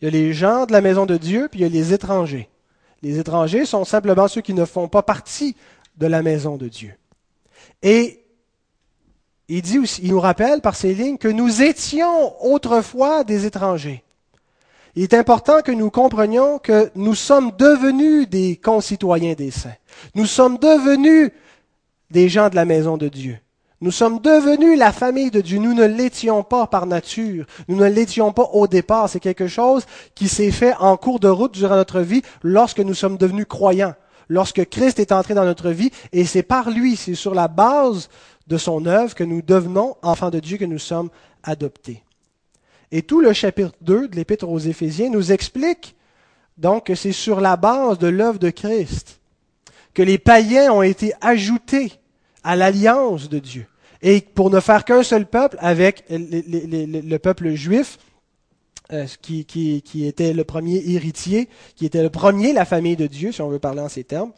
Il 0.00 0.04
y 0.04 0.08
a 0.08 0.10
les 0.10 0.32
gens 0.32 0.66
de 0.66 0.72
la 0.72 0.80
maison 0.80 1.06
de 1.06 1.16
Dieu, 1.16 1.48
puis 1.50 1.60
il 1.60 1.62
y 1.62 1.66
a 1.66 1.68
les 1.68 1.92
étrangers. 1.92 2.48
Les 3.02 3.18
étrangers 3.18 3.64
sont 3.66 3.84
simplement 3.84 4.28
ceux 4.28 4.40
qui 4.40 4.54
ne 4.54 4.64
font 4.64 4.88
pas 4.88 5.02
partie 5.02 5.56
de 5.96 6.06
la 6.06 6.22
maison 6.22 6.56
de 6.56 6.68
Dieu. 6.68 6.94
Et 7.82 8.19
il, 9.50 9.62
nous 10.04 10.20
rappelle 10.20 10.60
par 10.60 10.76
ces 10.76 10.94
lignes 10.94 11.18
que 11.18 11.28
nous 11.28 11.62
étions 11.62 12.34
autrefois 12.44 13.24
des 13.24 13.46
étrangers. 13.46 14.04
Il 14.94 15.02
est 15.02 15.14
important 15.14 15.60
que 15.60 15.72
nous 15.72 15.90
comprenions 15.90 16.58
que 16.58 16.90
nous 16.94 17.14
sommes 17.14 17.50
devenus 17.58 18.28
des 18.28 18.56
concitoyens 18.56 19.34
des 19.34 19.50
saints. 19.50 19.76
Nous 20.14 20.26
sommes 20.26 20.58
devenus 20.58 21.30
des 22.10 22.28
gens 22.28 22.48
de 22.48 22.56
la 22.56 22.64
maison 22.64 22.96
de 22.96 23.08
Dieu. 23.08 23.38
Nous 23.80 23.90
sommes 23.90 24.20
devenus 24.20 24.78
la 24.78 24.92
famille 24.92 25.30
de 25.30 25.40
Dieu. 25.40 25.58
Nous 25.58 25.74
ne 25.74 25.86
l'étions 25.86 26.42
pas 26.42 26.66
par 26.66 26.86
nature. 26.86 27.46
Nous 27.66 27.76
ne 27.76 27.86
l'étions 27.86 28.32
pas 28.32 28.50
au 28.52 28.66
départ. 28.66 29.08
C'est 29.08 29.20
quelque 29.20 29.48
chose 29.48 29.86
qui 30.14 30.28
s'est 30.28 30.50
fait 30.50 30.74
en 30.78 30.96
cours 30.96 31.18
de 31.18 31.28
route 31.28 31.54
durant 31.54 31.76
notre 31.76 32.00
vie 32.00 32.22
lorsque 32.42 32.80
nous 32.80 32.94
sommes 32.94 33.16
devenus 33.16 33.46
croyants, 33.48 33.94
lorsque 34.30 34.64
Christ 34.70 34.98
est 34.98 35.12
entré 35.12 35.34
dans 35.34 35.44
notre 35.44 35.70
vie. 35.70 35.90
Et 36.12 36.24
c'est 36.24 36.42
par 36.42 36.70
lui, 36.70 36.96
c'est 36.96 37.14
sur 37.14 37.34
la 37.34 37.48
base 37.48 38.08
de 38.46 38.56
son 38.56 38.86
œuvre 38.86 39.14
que 39.14 39.24
nous 39.24 39.42
devenons 39.42 39.96
enfants 40.00 40.30
de 40.30 40.40
Dieu, 40.40 40.56
que 40.56 40.64
nous 40.64 40.78
sommes 40.78 41.10
adoptés. 41.42 42.02
Et 42.90 43.02
tout 43.02 43.20
le 43.20 43.34
chapitre 43.34 43.72
2 43.82 44.08
de 44.08 44.16
l'Épître 44.16 44.48
aux 44.48 44.58
Éphésiens 44.58 45.10
nous 45.10 45.32
explique 45.32 45.94
donc 46.56 46.86
que 46.86 46.94
c'est 46.94 47.12
sur 47.12 47.40
la 47.40 47.56
base 47.56 47.98
de 47.98 48.08
l'œuvre 48.08 48.38
de 48.38 48.50
Christ 48.50 49.20
que 49.94 50.02
les 50.02 50.18
païens 50.18 50.72
ont 50.72 50.82
été 50.82 51.12
ajoutés 51.20 51.92
à 52.42 52.56
l'alliance 52.56 53.28
de 53.28 53.38
Dieu. 53.38 53.66
Et 54.02 54.20
pour 54.20 54.50
ne 54.50 54.60
faire 54.60 54.84
qu'un 54.84 55.02
seul 55.02 55.26
peuple 55.26 55.56
avec 55.60 56.04
le 56.08 57.16
peuple 57.18 57.54
juif, 57.54 57.98
euh, 58.92 59.06
qui, 59.22 60.04
était 60.06 60.32
le 60.32 60.44
premier 60.44 60.82
héritier, 60.90 61.48
qui 61.76 61.86
était 61.86 62.02
le 62.02 62.10
premier 62.10 62.52
la 62.52 62.64
famille 62.64 62.96
de 62.96 63.06
Dieu, 63.06 63.32
si 63.32 63.40
on 63.40 63.48
veut 63.48 63.58
parler 63.58 63.80
en 63.80 63.88
ces 63.88 64.04
termes, 64.04 64.32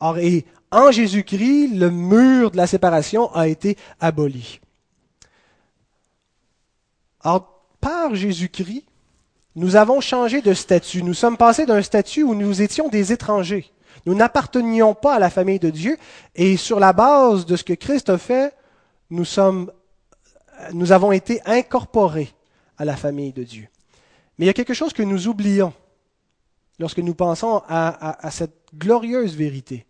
Or, 0.00 0.16
et 0.18 0.46
en 0.70 0.90
Jésus-Christ, 0.90 1.74
le 1.74 1.90
mur 1.90 2.50
de 2.50 2.56
la 2.56 2.66
séparation 2.66 3.30
a 3.34 3.48
été 3.48 3.76
aboli. 4.00 4.60
Or, 7.22 7.66
par 7.80 8.14
Jésus-Christ, 8.14 8.84
nous 9.56 9.76
avons 9.76 10.00
changé 10.00 10.40
de 10.40 10.54
statut. 10.54 11.02
Nous 11.02 11.14
sommes 11.14 11.36
passés 11.36 11.66
d'un 11.66 11.82
statut 11.82 12.22
où 12.22 12.34
nous 12.34 12.62
étions 12.62 12.88
des 12.88 13.12
étrangers. 13.12 13.70
Nous 14.06 14.14
n'appartenions 14.14 14.94
pas 14.94 15.16
à 15.16 15.18
la 15.18 15.28
famille 15.28 15.58
de 15.58 15.70
Dieu 15.70 15.98
et 16.34 16.56
sur 16.56 16.80
la 16.80 16.92
base 16.92 17.44
de 17.44 17.56
ce 17.56 17.64
que 17.64 17.74
Christ 17.74 18.08
a 18.08 18.16
fait, 18.16 18.54
nous 19.10 19.24
sommes, 19.26 19.70
nous 20.72 20.92
avons 20.92 21.12
été 21.12 21.42
incorporés 21.44 22.32
à 22.78 22.84
la 22.84 22.96
famille 22.96 23.32
de 23.32 23.42
Dieu. 23.42 23.68
Mais 24.40 24.46
il 24.46 24.48
y 24.48 24.50
a 24.50 24.54
quelque 24.54 24.72
chose 24.72 24.94
que 24.94 25.02
nous 25.02 25.28
oublions 25.28 25.74
lorsque 26.78 27.00
nous 27.00 27.14
pensons 27.14 27.60
à, 27.68 28.30
cette 28.30 28.56
glorieuse 28.74 29.36
vérité. 29.36 29.84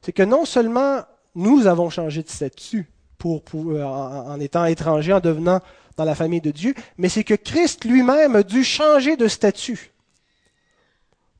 C'est 0.00 0.12
que 0.12 0.22
non 0.22 0.44
seulement 0.44 1.00
nous 1.34 1.66
avons 1.66 1.90
changé 1.90 2.22
de 2.22 2.28
statut 2.28 2.88
euh, 3.24 3.82
en, 3.82 4.38
étant 4.38 4.64
étrangers, 4.66 5.14
en 5.14 5.18
devenant 5.18 5.58
dans 5.96 6.04
la 6.04 6.14
famille 6.14 6.40
de 6.40 6.52
Dieu, 6.52 6.72
mais 6.98 7.08
c'est 7.08 7.24
que 7.24 7.34
Christ 7.34 7.84
lui-même 7.84 8.36
a 8.36 8.44
dû 8.44 8.62
changer 8.62 9.16
de 9.16 9.26
statut 9.26 9.90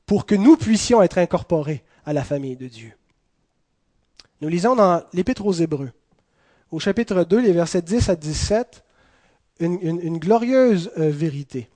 pour 0.05 0.25
que 0.25 0.35
nous 0.35 0.57
puissions 0.57 1.01
être 1.01 1.19
incorporés 1.19 1.85
à 2.05 2.11
la 2.11 2.25
famille 2.25 2.57
de 2.57 2.67
Dieu. 2.67 2.91
Nous 4.41 4.49
lisons 4.49 4.75
dans 4.75 5.03
l'Épître 5.13 5.45
aux 5.45 5.53
Hébreux, 5.53 5.93
au 6.69 6.79
chapitre 6.79 7.23
2, 7.23 7.39
les 7.39 7.53
versets 7.53 7.81
10 7.81 8.09
à 8.09 8.17
17, 8.17 8.83
une, 9.61 10.17
glorieuse 10.17 10.91
euh, 10.97 11.09
vérité 11.09 11.69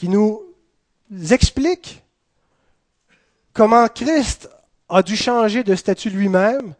qui 0.00 0.08
nous 0.08 0.40
explique 1.30 2.02
comment 3.52 3.86
Christ 3.86 4.48
a 4.88 5.02
dû 5.02 5.14
changer 5.14 5.62
de 5.62 5.74
statut 5.74 6.08
lui-même, 6.08 6.72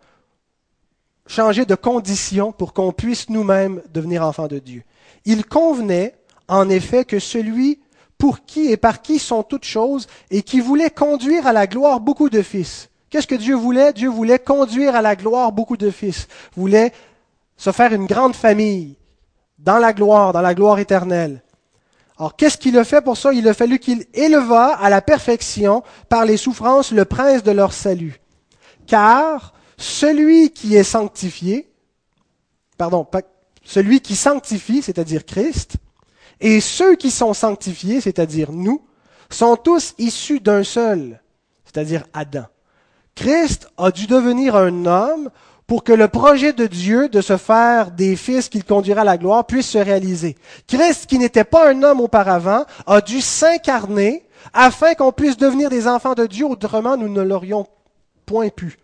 changer 1.26 1.66
de 1.66 1.74
condition 1.74 2.50
pour 2.50 2.72
qu'on 2.72 2.92
puisse 2.92 3.28
nous-mêmes 3.28 3.82
devenir 3.92 4.24
enfants 4.24 4.46
de 4.46 4.58
Dieu. 4.58 4.84
Il 5.26 5.44
convenait, 5.44 6.14
en 6.48 6.70
effet, 6.70 7.04
que 7.04 7.18
celui 7.18 7.78
pour 8.16 8.46
qui 8.46 8.72
et 8.72 8.78
par 8.78 9.02
qui 9.02 9.18
sont 9.18 9.42
toutes 9.42 9.66
choses 9.66 10.06
et 10.30 10.40
qui 10.40 10.60
voulait 10.60 10.88
conduire 10.88 11.46
à 11.46 11.52
la 11.52 11.66
gloire 11.66 12.00
beaucoup 12.00 12.30
de 12.30 12.40
fils. 12.40 12.88
Qu'est-ce 13.10 13.26
que 13.26 13.34
Dieu 13.34 13.54
voulait? 13.54 13.92
Dieu 13.92 14.08
voulait 14.08 14.38
conduire 14.38 14.96
à 14.96 15.02
la 15.02 15.14
gloire 15.14 15.52
beaucoup 15.52 15.76
de 15.76 15.90
fils, 15.90 16.26
voulait 16.56 16.94
se 17.58 17.70
faire 17.70 17.92
une 17.92 18.06
grande 18.06 18.34
famille 18.34 18.96
dans 19.58 19.76
la 19.76 19.92
gloire, 19.92 20.32
dans 20.32 20.40
la 20.40 20.54
gloire 20.54 20.78
éternelle. 20.78 21.42
Alors, 22.20 22.36
qu'est-ce 22.36 22.58
qu'il 22.58 22.76
a 22.76 22.84
fait 22.84 23.00
pour 23.00 23.16
ça? 23.16 23.32
Il 23.32 23.48
a 23.48 23.54
fallu 23.54 23.78
qu'il 23.78 24.04
éleva 24.12 24.76
à 24.76 24.90
la 24.90 25.00
perfection 25.00 25.82
par 26.10 26.26
les 26.26 26.36
souffrances 26.36 26.92
le 26.92 27.06
prince 27.06 27.42
de 27.42 27.50
leur 27.50 27.72
salut. 27.72 28.20
Car 28.86 29.54
celui 29.78 30.50
qui 30.50 30.76
est 30.76 30.84
sanctifié, 30.84 31.72
pardon, 32.76 33.06
celui 33.64 34.02
qui 34.02 34.16
sanctifie, 34.16 34.82
c'est-à-dire 34.82 35.24
Christ, 35.24 35.76
et 36.40 36.60
ceux 36.60 36.94
qui 36.94 37.10
sont 37.10 37.32
sanctifiés, 37.32 38.02
c'est-à-dire 38.02 38.52
nous, 38.52 38.82
sont 39.30 39.56
tous 39.56 39.94
issus 39.96 40.40
d'un 40.40 40.62
seul, 40.62 41.22
c'est-à-dire 41.64 42.04
Adam. 42.12 42.44
Christ 43.14 43.66
a 43.78 43.90
dû 43.90 44.06
devenir 44.06 44.56
un 44.56 44.84
homme 44.84 45.30
pour 45.70 45.84
que 45.84 45.92
le 45.92 46.08
projet 46.08 46.52
de 46.52 46.66
Dieu 46.66 47.08
de 47.08 47.20
se 47.20 47.36
faire 47.36 47.92
des 47.92 48.16
fils 48.16 48.48
qu'il 48.48 48.64
conduira 48.64 49.02
à 49.02 49.04
la 49.04 49.16
gloire 49.16 49.46
puisse 49.46 49.68
se 49.68 49.78
réaliser. 49.78 50.36
Christ, 50.66 51.06
qui 51.06 51.16
n'était 51.16 51.44
pas 51.44 51.70
un 51.70 51.84
homme 51.84 52.00
auparavant, 52.00 52.64
a 52.88 53.00
dû 53.00 53.20
s'incarner 53.20 54.26
afin 54.52 54.94
qu'on 54.94 55.12
puisse 55.12 55.36
devenir 55.36 55.70
des 55.70 55.86
enfants 55.86 56.14
de 56.14 56.26
Dieu, 56.26 56.44
autrement 56.44 56.96
nous 56.96 57.08
ne 57.08 57.22
l'aurions 57.22 57.68
point 58.26 58.48
pu. 58.48 58.80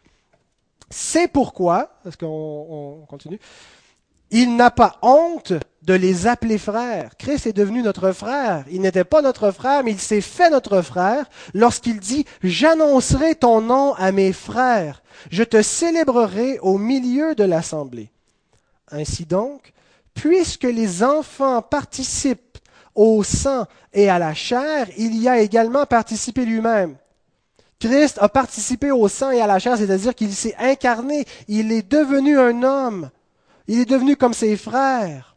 C'est 0.88 1.26
pourquoi, 1.26 1.90
est-ce 2.06 2.16
qu'on 2.16 3.04
continue, 3.08 3.40
il 4.30 4.56
n'a 4.56 4.70
pas 4.70 4.96
honte 5.02 5.52
de 5.82 5.94
les 5.94 6.26
appeler 6.26 6.58
frères. 6.58 7.16
Christ 7.16 7.46
est 7.46 7.52
devenu 7.52 7.82
notre 7.82 8.10
frère. 8.10 8.64
Il 8.70 8.80
n'était 8.80 9.04
pas 9.04 9.22
notre 9.22 9.52
frère, 9.52 9.84
mais 9.84 9.92
il 9.92 10.00
s'est 10.00 10.20
fait 10.20 10.50
notre 10.50 10.82
frère 10.82 11.26
lorsqu'il 11.54 12.00
dit, 12.00 12.26
j'annoncerai 12.42 13.36
ton 13.36 13.60
nom 13.60 13.94
à 13.94 14.10
mes 14.10 14.32
frères. 14.32 15.02
Je 15.30 15.44
te 15.44 15.62
célébrerai 15.62 16.58
au 16.60 16.76
milieu 16.76 17.34
de 17.36 17.44
l'assemblée. 17.44 18.10
Ainsi 18.90 19.26
donc, 19.26 19.72
puisque 20.14 20.64
les 20.64 21.04
enfants 21.04 21.62
participent 21.62 22.58
au 22.96 23.22
sang 23.22 23.66
et 23.92 24.08
à 24.10 24.18
la 24.18 24.34
chair, 24.34 24.88
il 24.96 25.16
y 25.16 25.28
a 25.28 25.38
également 25.38 25.86
participé 25.86 26.44
lui-même. 26.44 26.96
Christ 27.78 28.18
a 28.20 28.28
participé 28.28 28.90
au 28.90 29.06
sang 29.06 29.30
et 29.30 29.40
à 29.40 29.46
la 29.46 29.58
chair, 29.58 29.76
c'est-à-dire 29.76 30.14
qu'il 30.14 30.32
s'est 30.32 30.56
incarné, 30.58 31.26
il 31.46 31.70
est 31.72 31.88
devenu 31.88 32.38
un 32.38 32.62
homme, 32.62 33.10
il 33.68 33.80
est 33.80 33.88
devenu 33.88 34.16
comme 34.16 34.34
ses 34.34 34.56
frères 34.56 35.36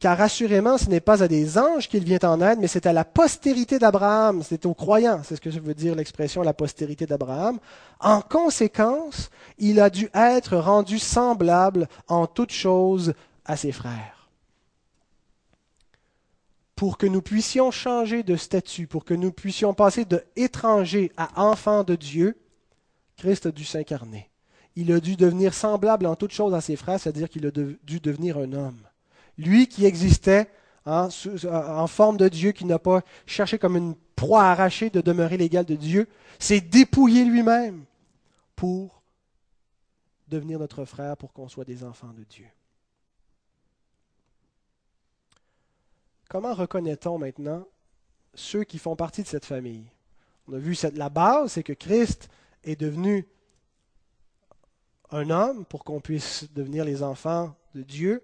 car 0.00 0.18
assurément 0.18 0.78
ce 0.78 0.88
n'est 0.88 1.00
pas 1.00 1.22
à 1.22 1.28
des 1.28 1.58
anges 1.58 1.86
qu'il 1.86 2.04
vient 2.04 2.18
en 2.22 2.40
aide, 2.40 2.58
mais 2.58 2.68
c'est 2.68 2.86
à 2.86 2.92
la 2.94 3.04
postérité 3.04 3.78
d'Abraham, 3.78 4.42
c'est 4.42 4.64
aux 4.64 4.72
croyants, 4.72 5.20
c'est 5.22 5.36
ce 5.36 5.40
que 5.42 5.50
je 5.50 5.60
veux 5.60 5.74
dire 5.74 5.94
l'expression 5.94 6.42
la 6.42 6.54
postérité 6.54 7.04
d'Abraham. 7.04 7.58
En 8.00 8.22
conséquence, 8.22 9.30
il 9.58 9.78
a 9.78 9.90
dû 9.90 10.08
être 10.14 10.56
rendu 10.56 10.98
semblable 10.98 11.86
en 12.08 12.26
toutes 12.26 12.52
choses 12.52 13.12
à 13.44 13.58
ses 13.58 13.72
frères. 13.72 14.30
Pour 16.76 16.96
que 16.96 17.06
nous 17.06 17.20
puissions 17.20 17.70
changer 17.70 18.22
de 18.22 18.36
statut, 18.36 18.86
pour 18.86 19.04
que 19.04 19.12
nous 19.12 19.32
puissions 19.32 19.74
passer 19.74 20.06
de 20.06 20.24
étranger 20.34 21.12
à 21.18 21.44
enfant 21.44 21.84
de 21.84 21.94
Dieu, 21.94 22.38
Christ 23.18 23.44
a 23.44 23.50
dû 23.50 23.66
s'incarner. 23.66 24.29
Il 24.76 24.92
a 24.92 25.00
dû 25.00 25.16
devenir 25.16 25.54
semblable 25.54 26.06
en 26.06 26.16
toutes 26.16 26.32
choses 26.32 26.54
à 26.54 26.60
ses 26.60 26.76
frères, 26.76 27.00
c'est-à-dire 27.00 27.28
qu'il 27.28 27.46
a 27.46 27.50
dû 27.50 28.00
devenir 28.00 28.38
un 28.38 28.52
homme. 28.52 28.80
Lui 29.36 29.68
qui 29.68 29.84
existait 29.84 30.48
hein, 30.86 31.08
en 31.44 31.86
forme 31.86 32.16
de 32.16 32.28
Dieu, 32.28 32.52
qui 32.52 32.64
n'a 32.64 32.78
pas 32.78 33.02
cherché 33.26 33.58
comme 33.58 33.76
une 33.76 33.94
proie 34.16 34.44
arrachée 34.44 34.90
de 34.90 35.00
demeurer 35.00 35.36
l'égal 35.36 35.64
de 35.64 35.74
Dieu, 35.74 36.08
s'est 36.38 36.60
dépouillé 36.60 37.24
lui-même 37.24 37.84
pour 38.54 39.02
devenir 40.28 40.58
notre 40.58 40.84
frère, 40.84 41.16
pour 41.16 41.32
qu'on 41.32 41.48
soit 41.48 41.64
des 41.64 41.82
enfants 41.84 42.12
de 42.16 42.24
Dieu. 42.24 42.46
Comment 46.28 46.54
reconnaît-on 46.54 47.18
maintenant 47.18 47.66
ceux 48.34 48.62
qui 48.62 48.78
font 48.78 48.94
partie 48.94 49.22
de 49.24 49.26
cette 49.26 49.44
famille? 49.44 49.86
On 50.46 50.52
a 50.52 50.58
vu 50.58 50.76
cette, 50.76 50.96
la 50.96 51.08
base, 51.08 51.52
c'est 51.52 51.64
que 51.64 51.72
Christ 51.72 52.28
est 52.62 52.80
devenu 52.80 53.26
un 55.12 55.30
homme 55.30 55.64
pour 55.64 55.84
qu'on 55.84 56.00
puisse 56.00 56.46
devenir 56.54 56.84
les 56.84 57.02
enfants 57.02 57.54
de 57.74 57.82
Dieu. 57.82 58.22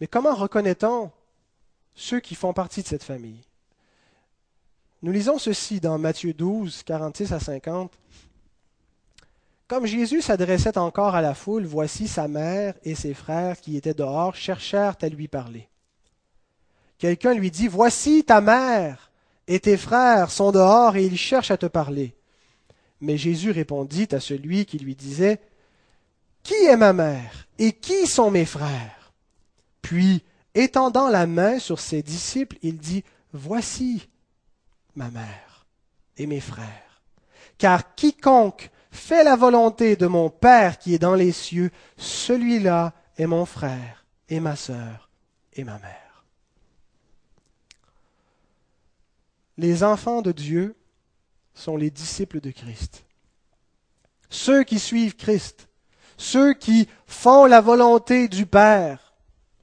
Mais 0.00 0.06
comment 0.06 0.34
reconnaît-on 0.34 1.10
ceux 1.94 2.20
qui 2.20 2.34
font 2.34 2.52
partie 2.52 2.82
de 2.82 2.88
cette 2.88 3.04
famille? 3.04 3.40
Nous 5.02 5.12
lisons 5.12 5.38
ceci 5.38 5.80
dans 5.80 5.98
Matthieu 5.98 6.32
12, 6.32 6.82
46 6.82 7.32
à 7.32 7.40
50. 7.40 7.92
Comme 9.66 9.86
Jésus 9.86 10.22
s'adressait 10.22 10.78
encore 10.78 11.14
à 11.14 11.22
la 11.22 11.34
foule, 11.34 11.64
voici 11.64 12.08
sa 12.08 12.28
mère 12.28 12.74
et 12.84 12.94
ses 12.94 13.14
frères 13.14 13.60
qui 13.60 13.76
étaient 13.76 13.94
dehors 13.94 14.34
cherchèrent 14.34 14.96
à 15.00 15.08
lui 15.08 15.28
parler. 15.28 15.68
Quelqu'un 16.98 17.34
lui 17.34 17.50
dit, 17.50 17.68
Voici 17.68 18.24
ta 18.24 18.40
mère 18.40 19.10
et 19.46 19.60
tes 19.60 19.76
frères 19.76 20.30
sont 20.30 20.52
dehors 20.52 20.96
et 20.96 21.04
ils 21.04 21.18
cherchent 21.18 21.50
à 21.50 21.56
te 21.56 21.66
parler. 21.66 22.14
Mais 23.00 23.16
Jésus 23.16 23.50
répondit 23.50 24.08
à 24.12 24.20
celui 24.20 24.64
qui 24.64 24.78
lui 24.78 24.94
disait, 24.94 25.40
Qui 26.44 26.54
est 26.66 26.76
ma 26.76 26.92
mère 26.92 27.48
et 27.58 27.72
qui 27.72 28.06
sont 28.06 28.30
mes 28.30 28.44
frères? 28.44 29.12
Puis, 29.82 30.22
étendant 30.54 31.08
la 31.08 31.26
main 31.26 31.58
sur 31.58 31.80
ses 31.80 32.02
disciples, 32.02 32.58
il 32.62 32.78
dit, 32.78 33.02
Voici 33.32 34.08
ma 34.94 35.10
mère 35.10 35.66
et 36.16 36.26
mes 36.26 36.40
frères. 36.40 37.02
Car 37.58 37.94
quiconque 37.96 38.70
fait 38.92 39.24
la 39.24 39.34
volonté 39.34 39.96
de 39.96 40.06
mon 40.06 40.30
Père 40.30 40.78
qui 40.78 40.94
est 40.94 40.98
dans 40.98 41.14
les 41.14 41.32
cieux, 41.32 41.72
celui-là 41.96 42.92
est 43.16 43.26
mon 43.26 43.44
frère 43.44 44.06
et 44.28 44.38
ma 44.38 44.54
sœur 44.54 45.10
et 45.54 45.64
ma 45.64 45.78
mère. 45.78 46.24
Les 49.56 49.82
enfants 49.82 50.22
de 50.22 50.32
Dieu 50.32 50.76
sont 51.54 51.76
les 51.76 51.90
disciples 51.90 52.40
de 52.40 52.50
Christ. 52.50 53.04
Ceux 54.28 54.64
qui 54.64 54.78
suivent 54.78 55.16
Christ, 55.16 55.68
ceux 56.16 56.54
qui 56.54 56.88
font 57.06 57.46
la 57.46 57.60
volonté 57.60 58.28
du 58.28 58.46
Père, 58.46 59.14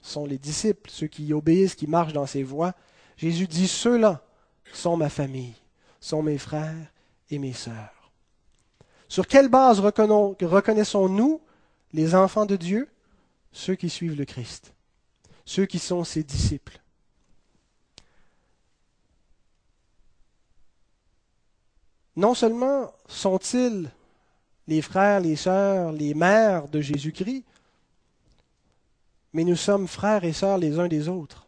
sont 0.01 0.25
les 0.25 0.38
disciples, 0.38 0.89
ceux 0.89 1.08
qui 1.08 1.34
obéissent, 1.34 1.75
qui 1.75 1.88
marchent 1.88 2.13
dans 2.13 2.25
ses 2.25 2.43
voies. 2.43 2.74
Jésus 3.17 3.48
dit, 3.48 3.67
ceux-là 3.67 4.22
sont 4.74 4.98
ma 4.98 5.10
famille, 5.10 5.53
sont 6.00 6.24
mes 6.24 6.38
frères 6.38 6.91
et 7.29 7.38
mes 7.38 7.53
sœurs. 7.53 8.12
Sur 9.08 9.27
quelle 9.27 9.50
base 9.50 9.79
reconnaissons-nous 9.79 11.41
les 11.93 12.15
enfants 12.15 12.46
de 12.46 12.55
Dieu? 12.55 12.89
Ceux 13.51 13.75
qui 13.75 13.89
suivent 13.89 14.17
le 14.17 14.25
Christ, 14.25 14.74
ceux 15.46 15.65
qui 15.65 15.77
sont 15.77 16.03
ses 16.03 16.24
disciples. 16.24 16.81
non 22.15 22.34
seulement 22.34 22.93
sont-ils 23.08 23.89
les 24.72 24.82
frères, 24.82 25.20
les 25.20 25.36
sœurs, 25.36 25.92
les 25.92 26.13
mères 26.13 26.70
de 26.70 26.80
Jésus-Christ, 26.80 27.44
mais 29.34 29.44
nous 29.44 29.58
sommes 29.58 29.86
frères 29.86 30.24
et 30.24 30.32
sœurs 30.32 30.58
les 30.58 30.80
uns 30.80 30.88
des 30.88 31.10
autres. 31.10 31.46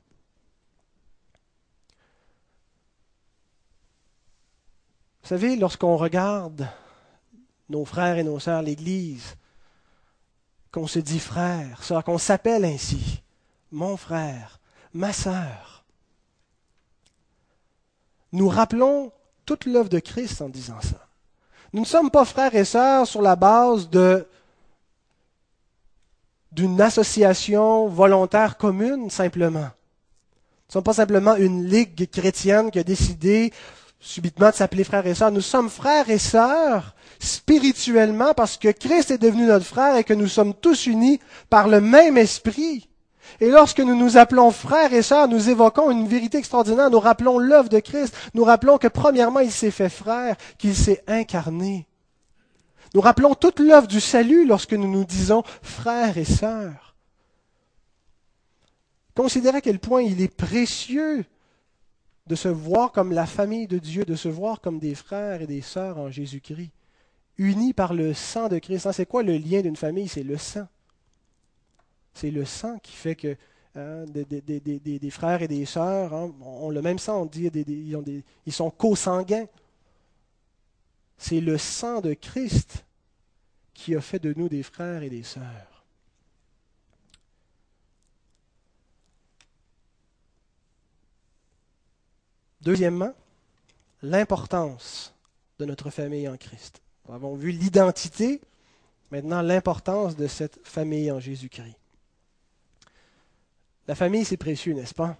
Vous 5.21 5.29
savez, 5.29 5.55
lorsqu'on 5.55 5.95
regarde 5.95 6.67
nos 7.69 7.85
frères 7.85 8.17
et 8.17 8.23
nos 8.23 8.39
sœurs, 8.39 8.61
l'Église, 8.61 9.37
qu'on 10.69 10.87
se 10.87 10.99
dit 10.99 11.19
frère, 11.19 11.81
sœur, 11.81 12.03
qu'on 12.03 12.17
s'appelle 12.17 12.65
ainsi, 12.65 13.21
mon 13.71 13.95
frère, 13.95 14.59
ma 14.93 15.13
sœur, 15.13 15.85
nous 18.33 18.49
rappelons 18.49 19.13
toute 19.45 19.65
l'œuvre 19.65 19.87
de 19.87 19.99
Christ 19.99 20.41
en 20.41 20.49
disant 20.49 20.81
ça. 20.81 21.07
Nous 21.73 21.81
ne 21.81 21.85
sommes 21.85 22.11
pas 22.11 22.23
frères 22.23 22.53
et 22.53 22.65
sœurs 22.65 23.07
sur 23.07 23.21
la 23.21 23.35
base 23.35 23.89
de 23.89 24.27
d'une 26.51 26.79
association 26.79 27.87
volontaire 27.87 28.57
commune 28.57 29.09
simplement. 29.09 29.59
Nous 29.59 30.69
ne 30.69 30.73
sommes 30.73 30.83
pas 30.83 30.93
simplement 30.93 31.35
une 31.35 31.65
ligue 31.65 32.07
chrétienne 32.11 32.69
qui 32.69 32.77
a 32.77 32.83
décidé 32.83 33.51
subitement 33.99 34.51
de 34.51 34.55
s'appeler 34.55 34.83
frères 34.83 35.07
et 35.07 35.15
sœurs. 35.15 35.31
Nous 35.31 35.41
sommes 35.41 35.69
frères 35.69 36.11
et 36.11 36.19
sœurs 36.19 36.93
spirituellement 37.19 38.35
parce 38.35 38.57
que 38.57 38.69
Christ 38.69 39.09
est 39.09 39.17
devenu 39.17 39.45
notre 39.47 39.65
frère 39.65 39.95
et 39.97 40.03
que 40.03 40.13
nous 40.13 40.27
sommes 40.27 40.53
tous 40.53 40.85
unis 40.85 41.19
par 41.49 41.67
le 41.67 41.81
même 41.81 42.17
esprit. 42.17 42.87
Et 43.39 43.49
lorsque 43.49 43.79
nous 43.79 43.95
nous 43.95 44.17
appelons 44.17 44.51
frères 44.51 44.93
et 44.93 45.01
sœurs, 45.01 45.27
nous 45.27 45.49
évoquons 45.49 45.91
une 45.91 46.07
vérité 46.07 46.37
extraordinaire, 46.37 46.89
nous 46.89 46.99
rappelons 46.99 47.39
l'œuvre 47.39 47.69
de 47.69 47.79
Christ, 47.79 48.15
nous 48.33 48.43
rappelons 48.43 48.77
que 48.77 48.87
premièrement, 48.87 49.39
il 49.39 49.51
s'est 49.51 49.71
fait 49.71 49.89
frère, 49.89 50.35
qu'il 50.57 50.75
s'est 50.75 51.03
incarné. 51.07 51.87
Nous 52.93 53.01
rappelons 53.01 53.33
toute 53.33 53.59
l'œuvre 53.59 53.87
du 53.87 53.99
salut 53.99 54.45
lorsque 54.45 54.73
nous 54.73 54.89
nous 54.89 55.05
disons 55.05 55.43
frères 55.61 56.17
et 56.17 56.25
sœurs. 56.25 56.95
Considérez 59.15 59.57
à 59.57 59.61
quel 59.61 59.79
point 59.79 60.01
il 60.01 60.21
est 60.21 60.35
précieux 60.35 61.25
de 62.27 62.35
se 62.35 62.47
voir 62.47 62.91
comme 62.91 63.11
la 63.11 63.25
famille 63.25 63.67
de 63.67 63.77
Dieu, 63.77 64.05
de 64.05 64.15
se 64.15 64.29
voir 64.29 64.61
comme 64.61 64.79
des 64.79 64.95
frères 64.95 65.41
et 65.41 65.47
des 65.47 65.61
sœurs 65.61 65.97
en 65.97 66.09
Jésus-Christ, 66.09 66.71
unis 67.37 67.73
par 67.73 67.93
le 67.93 68.13
sang 68.13 68.47
de 68.47 68.59
Christ. 68.59 68.91
C'est 68.91 69.05
quoi 69.05 69.23
le 69.23 69.37
lien 69.37 69.61
d'une 69.61 69.75
famille? 69.75 70.07
C'est 70.07 70.23
le 70.23 70.37
sang. 70.37 70.67
C'est 72.13 72.31
le 72.31 72.45
sang 72.45 72.79
qui 72.79 72.93
fait 72.93 73.15
que 73.15 73.35
hein, 73.75 74.05
des, 74.05 75.09
frères 75.09 75.41
et 75.41 75.47
des 75.47 75.65
sœurs 75.65 76.13
hein, 76.13 76.31
ont 76.41 76.69
le 76.69 76.81
même 76.81 76.99
sang. 76.99 77.23
On 77.23 77.25
dit 77.25 77.49
ils, 78.45 78.53
sont 78.53 78.69
co-sanguins. 78.69 79.47
C'est 81.17 81.41
le 81.41 81.57
sang 81.57 82.01
de 82.01 82.13
Christ 82.13 82.85
qui 83.73 83.95
a 83.95 84.01
fait 84.01 84.19
de 84.19 84.33
nous 84.37 84.49
des 84.49 84.63
frères 84.63 85.03
et 85.03 85.09
des 85.09 85.23
sœurs. 85.23 85.73
Deuxièmement, 92.61 93.13
l'importance 94.01 95.13
de 95.59 95.65
notre 95.65 95.89
famille 95.89 96.27
en 96.29 96.37
Christ. 96.37 96.81
Nous 97.07 97.13
avons 97.13 97.35
vu 97.35 97.51
l'identité, 97.51 98.39
maintenant 99.11 99.41
l'importance 99.41 100.15
de 100.15 100.27
cette 100.27 100.59
famille 100.63 101.11
en 101.11 101.19
Jésus-Christ. 101.19 101.82
La 103.87 103.95
famille, 103.95 104.25
c'est 104.25 104.37
précieux, 104.37 104.73
n'est-ce 104.73 104.93
pas? 104.93 105.17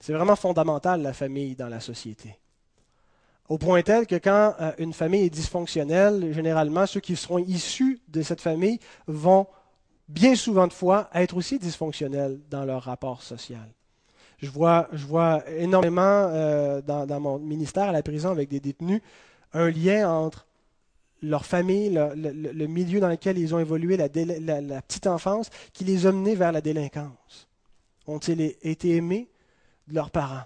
C'est 0.00 0.12
vraiment 0.12 0.36
fondamental, 0.36 1.02
la 1.02 1.12
famille, 1.12 1.54
dans 1.54 1.68
la 1.68 1.80
société. 1.80 2.38
Au 3.48 3.58
point 3.58 3.82
tel 3.82 4.06
que 4.06 4.16
quand 4.16 4.54
euh, 4.60 4.72
une 4.78 4.92
famille 4.92 5.24
est 5.24 5.30
dysfonctionnelle, 5.30 6.32
généralement, 6.32 6.86
ceux 6.86 7.00
qui 7.00 7.16
seront 7.16 7.38
issus 7.38 8.00
de 8.08 8.22
cette 8.22 8.40
famille 8.40 8.78
vont 9.06 9.46
bien 10.08 10.34
souvent 10.34 10.66
de 10.66 10.72
fois 10.72 11.08
être 11.14 11.36
aussi 11.36 11.58
dysfonctionnels 11.58 12.40
dans 12.50 12.64
leur 12.64 12.82
rapport 12.82 13.22
social. 13.22 13.72
Je 14.38 14.48
vois, 14.48 14.88
énormément 15.46 16.02
euh, 16.02 16.82
dans, 16.82 17.20
mon 17.20 17.38
ministère 17.38 17.84
à 17.84 17.92
la 17.92 18.02
prison 18.02 18.30
avec 18.30 18.48
des 18.48 18.58
détenus 18.58 19.00
un 19.52 19.70
lien 19.70 20.10
entre 20.10 20.46
leur 21.22 21.46
famille, 21.46 21.90
le, 21.90 22.66
milieu 22.66 23.00
dans 23.00 23.08
lequel 23.08 23.38
ils 23.38 23.54
ont 23.54 23.58
évolué, 23.58 23.96
la, 23.96 24.08
petite 24.08 25.06
enfance, 25.06 25.50
qui 25.72 25.84
les 25.84 26.06
a 26.06 26.12
menés 26.12 26.34
vers 26.34 26.52
la 26.52 26.60
délinquance. 26.60 27.48
Ont-ils 28.06 28.56
été 28.62 28.96
aimés 28.96 29.28
de 29.86 29.94
leurs 29.94 30.10
parents? 30.10 30.44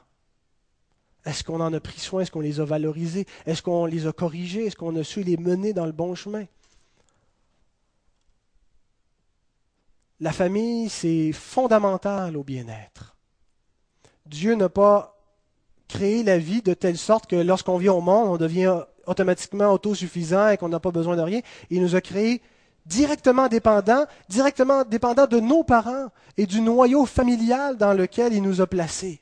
Est-ce 1.24 1.42
qu'on 1.42 1.60
en 1.60 1.72
a 1.72 1.80
pris 1.80 1.98
soin? 1.98 2.22
Est-ce 2.22 2.30
qu'on 2.30 2.40
les 2.40 2.60
a 2.60 2.64
valorisés? 2.64 3.26
Est-ce 3.46 3.62
qu'on 3.62 3.86
les 3.86 4.06
a 4.06 4.12
corrigés? 4.12 4.66
Est-ce 4.66 4.76
qu'on 4.76 4.94
a 4.96 5.02
su 5.02 5.22
les 5.22 5.36
mener 5.36 5.72
dans 5.72 5.86
le 5.86 5.92
bon 5.92 6.14
chemin? 6.14 6.44
La 10.20 10.32
famille, 10.32 10.88
c'est 10.88 11.32
fondamental 11.32 12.36
au 12.36 12.44
bien-être. 12.44 13.16
Dieu 14.26 14.54
n'a 14.54 14.68
pas 14.68 15.18
créé 15.88 16.22
la 16.22 16.38
vie 16.38 16.62
de 16.62 16.74
telle 16.74 16.98
sorte 16.98 17.26
que 17.26 17.36
lorsqu'on 17.36 17.78
vient 17.78 17.92
au 17.92 18.00
monde, 18.00 18.28
on 18.28 18.36
devient 18.36 18.82
automatiquement 19.06 19.72
autosuffisant 19.72 20.48
et 20.48 20.56
qu'on 20.56 20.68
n'a 20.68 20.80
pas 20.80 20.90
besoin 20.90 21.16
de 21.16 21.22
rien. 21.22 21.40
Il 21.70 21.82
nous 21.82 21.94
a 21.94 22.00
créés 22.00 22.42
directement 22.86 23.48
dépendants, 23.48 24.06
directement 24.28 24.84
dépendants 24.84 25.26
de 25.26 25.40
nos 25.40 25.64
parents 25.64 26.08
et 26.36 26.46
du 26.46 26.60
noyau 26.60 27.06
familial 27.06 27.76
dans 27.76 27.92
lequel 27.92 28.32
il 28.32 28.42
nous 28.42 28.60
a 28.60 28.66
placés. 28.66 29.20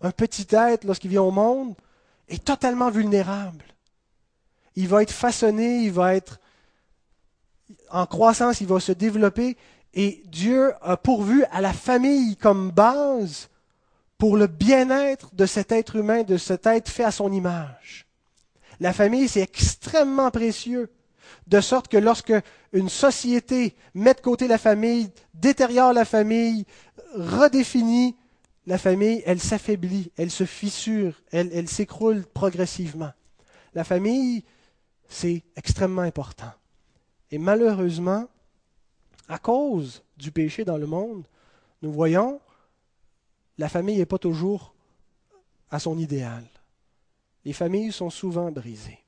Un 0.00 0.12
petit 0.12 0.46
être, 0.50 0.84
lorsqu'il 0.84 1.10
vient 1.10 1.22
au 1.22 1.30
monde, 1.30 1.74
est 2.28 2.44
totalement 2.44 2.90
vulnérable. 2.90 3.64
Il 4.76 4.88
va 4.88 5.02
être 5.02 5.12
façonné, 5.12 5.80
il 5.80 5.92
va 5.92 6.14
être 6.14 6.38
en 7.90 8.06
croissance, 8.06 8.60
il 8.60 8.66
va 8.66 8.80
se 8.80 8.92
développer. 8.92 9.56
Et 9.92 10.22
Dieu 10.26 10.72
a 10.80 10.96
pourvu 10.96 11.44
à 11.50 11.60
la 11.60 11.72
famille 11.72 12.36
comme 12.36 12.70
base 12.70 13.48
pour 14.16 14.36
le 14.36 14.46
bien-être 14.46 15.34
de 15.34 15.46
cet 15.46 15.72
être 15.72 15.96
humain, 15.96 16.22
de 16.22 16.36
cet 16.36 16.66
être 16.66 16.88
fait 16.88 17.04
à 17.04 17.10
son 17.10 17.32
image. 17.32 18.06
La 18.80 18.92
famille, 18.92 19.28
c'est 19.28 19.42
extrêmement 19.42 20.30
précieux. 20.30 20.90
De 21.46 21.60
sorte 21.60 21.88
que 21.88 21.96
lorsque 21.96 22.32
une 22.72 22.88
société 22.88 23.76
met 23.94 24.14
de 24.14 24.20
côté 24.20 24.48
la 24.48 24.58
famille, 24.58 25.10
détériore 25.34 25.92
la 25.92 26.04
famille, 26.04 26.64
redéfinit 27.14 28.16
la 28.66 28.78
famille, 28.78 29.22
elle 29.26 29.40
s'affaiblit, 29.40 30.10
elle 30.16 30.30
se 30.30 30.44
fissure, 30.44 31.14
elle, 31.30 31.50
elle 31.52 31.68
s'écroule 31.68 32.24
progressivement. 32.26 33.12
La 33.74 33.84
famille, 33.84 34.44
c'est 35.08 35.42
extrêmement 35.56 36.02
important. 36.02 36.52
Et 37.30 37.38
malheureusement, 37.38 38.26
à 39.28 39.38
cause 39.38 40.02
du 40.16 40.32
péché 40.32 40.64
dans 40.64 40.76
le 40.76 40.86
monde, 40.86 41.24
nous 41.82 41.92
voyons, 41.92 42.40
la 43.58 43.68
famille 43.68 43.98
n'est 43.98 44.06
pas 44.06 44.18
toujours 44.18 44.74
à 45.70 45.78
son 45.78 45.98
idéal. 45.98 46.44
Les 47.44 47.52
familles 47.52 47.92
sont 47.92 48.10
souvent 48.10 48.50
brisées. 48.50 48.98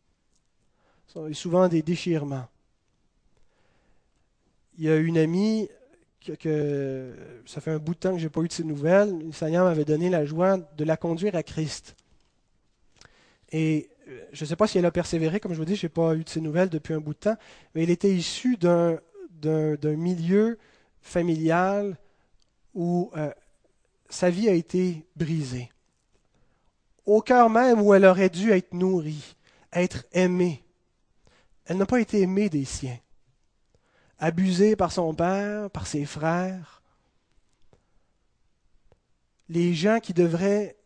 Il 1.28 1.34
souvent 1.34 1.68
des 1.68 1.82
déchirements. 1.82 2.48
Il 4.78 4.84
y 4.84 4.90
a 4.90 4.96
une 4.96 5.18
amie 5.18 5.68
que, 6.38 7.14
ça 7.44 7.60
fait 7.60 7.70
un 7.70 7.78
bout 7.78 7.94
de 7.94 7.98
temps 7.98 8.12
que 8.12 8.18
je 8.18 8.24
n'ai 8.24 8.30
pas 8.30 8.40
eu 8.40 8.48
de 8.48 8.52
ses 8.52 8.64
nouvelles. 8.64 9.26
Le 9.26 9.32
Seigneur 9.32 9.64
m'avait 9.64 9.84
donné 9.84 10.08
la 10.08 10.24
joie 10.24 10.56
de 10.56 10.84
la 10.84 10.96
conduire 10.96 11.34
à 11.36 11.42
Christ. 11.42 11.96
Et 13.50 13.90
euh, 14.08 14.24
je 14.32 14.44
ne 14.44 14.48
sais 14.48 14.56
pas 14.56 14.66
si 14.66 14.78
elle 14.78 14.86
a 14.86 14.90
persévéré, 14.90 15.40
comme 15.40 15.52
je 15.52 15.58
vous 15.58 15.64
dis, 15.64 15.76
je 15.76 15.86
n'ai 15.86 15.90
pas 15.90 16.14
eu 16.14 16.24
de 16.24 16.28
ses 16.28 16.40
nouvelles 16.40 16.70
depuis 16.70 16.94
un 16.94 17.00
bout 17.00 17.12
de 17.12 17.18
temps, 17.18 17.36
mais 17.74 17.82
elle 17.82 17.90
était 17.90 18.14
issue 18.14 18.56
d'un, 18.56 18.98
milieu 19.84 20.58
familial 21.02 21.98
où 22.74 23.10
euh, 23.16 23.30
sa 24.08 24.30
vie 24.30 24.48
a 24.48 24.54
été 24.54 25.04
brisée 25.16 25.70
au 27.06 27.20
cœur 27.20 27.50
même 27.50 27.80
où 27.80 27.94
elle 27.94 28.04
aurait 28.04 28.30
dû 28.30 28.50
être 28.52 28.72
nourrie, 28.72 29.36
être 29.72 30.04
aimée. 30.12 30.64
Elle 31.64 31.78
n'a 31.78 31.86
pas 31.86 32.00
été 32.00 32.20
aimée 32.20 32.48
des 32.48 32.64
siens. 32.64 32.98
Abusée 34.18 34.76
par 34.76 34.92
son 34.92 35.14
père, 35.14 35.70
par 35.70 35.86
ses 35.86 36.04
frères. 36.04 36.82
Les 39.48 39.74
gens 39.74 39.98
qui 40.00 40.14
devraient 40.14 40.76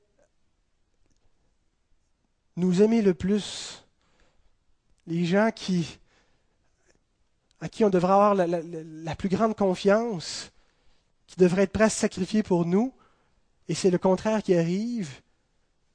nous 2.56 2.82
aimer 2.82 3.02
le 3.02 3.12
plus, 3.12 3.84
les 5.06 5.26
gens 5.26 5.50
qui, 5.54 5.98
à 7.60 7.68
qui 7.68 7.84
on 7.84 7.90
devrait 7.90 8.14
avoir 8.14 8.34
la, 8.34 8.46
la 8.46 9.14
plus 9.14 9.28
grande 9.28 9.54
confiance, 9.54 10.50
qui 11.26 11.36
devraient 11.36 11.64
être 11.64 11.72
prêts 11.72 11.84
à 11.84 11.90
se 11.90 11.98
sacrifier 11.98 12.42
pour 12.42 12.64
nous, 12.64 12.94
et 13.68 13.74
c'est 13.74 13.90
le 13.90 13.98
contraire 13.98 14.42
qui 14.42 14.54
arrive, 14.54 15.20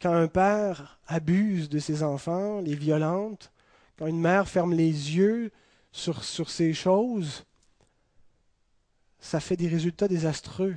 quand 0.01 0.13
un 0.13 0.27
père 0.27 0.99
abuse 1.07 1.69
de 1.69 1.79
ses 1.79 2.03
enfants, 2.03 2.59
les 2.61 2.75
violente, 2.75 3.51
quand 3.97 4.07
une 4.07 4.19
mère 4.19 4.47
ferme 4.47 4.73
les 4.73 4.87
yeux 4.87 5.51
sur, 5.91 6.23
sur 6.23 6.49
ces 6.49 6.73
choses, 6.73 7.45
ça 9.19 9.39
fait 9.39 9.57
des 9.57 9.67
résultats 9.67 10.07
désastreux 10.07 10.75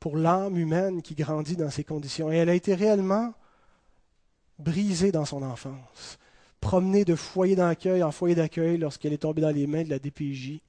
pour 0.00 0.16
l'âme 0.16 0.58
humaine 0.58 1.02
qui 1.02 1.14
grandit 1.14 1.56
dans 1.56 1.70
ces 1.70 1.84
conditions. 1.84 2.30
Et 2.32 2.36
elle 2.36 2.48
a 2.48 2.54
été 2.54 2.74
réellement 2.74 3.32
brisée 4.58 5.12
dans 5.12 5.24
son 5.24 5.42
enfance, 5.42 6.18
promenée 6.60 7.04
de 7.04 7.14
foyer 7.14 7.54
d'accueil 7.54 8.02
en 8.02 8.10
foyer 8.10 8.34
d'accueil 8.34 8.78
lorsqu'elle 8.78 9.12
est 9.12 9.18
tombée 9.18 9.42
dans 9.42 9.50
les 9.50 9.66
mains 9.66 9.84
de 9.84 9.90
la 9.90 9.98
DPJ. 9.98 10.60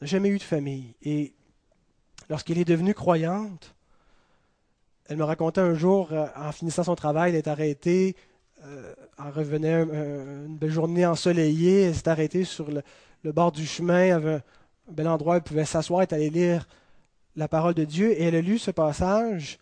n'a 0.00 0.06
jamais 0.06 0.30
eu 0.30 0.38
de 0.38 0.42
famille. 0.42 0.94
Et 1.02 1.34
lorsqu'elle 2.30 2.58
est 2.58 2.64
devenue 2.64 2.94
croyante, 2.94 3.74
elle 5.08 5.16
me 5.16 5.24
racontait 5.24 5.60
un 5.60 5.74
jour, 5.74 6.08
euh, 6.12 6.26
en 6.36 6.52
finissant 6.52 6.84
son 6.84 6.94
travail, 6.94 7.30
elle 7.30 7.36
est 7.36 7.48
arrêtée, 7.48 8.14
euh, 8.64 8.94
elle 9.18 9.32
revenait 9.32 9.82
une 9.82 10.56
belle 10.58 10.70
journée 10.70 11.06
ensoleillée, 11.06 11.82
elle 11.82 11.94
s'est 11.94 12.08
arrêtée 12.08 12.44
sur 12.44 12.70
le, 12.70 12.82
bord 13.32 13.52
du 13.52 13.66
chemin, 13.66 14.14
avait 14.14 14.34
un, 14.34 14.42
bel 14.90 15.08
endroit 15.08 15.34
où 15.34 15.36
elle 15.36 15.42
pouvait 15.42 15.64
s'asseoir 15.64 16.02
et 16.02 16.14
aller 16.14 16.30
lire 16.30 16.68
la 17.36 17.48
parole 17.48 17.74
de 17.74 17.84
Dieu, 17.84 18.12
et 18.12 18.24
elle 18.24 18.34
a 18.34 18.40
lu 18.40 18.58
ce 18.58 18.70
passage 18.70 19.58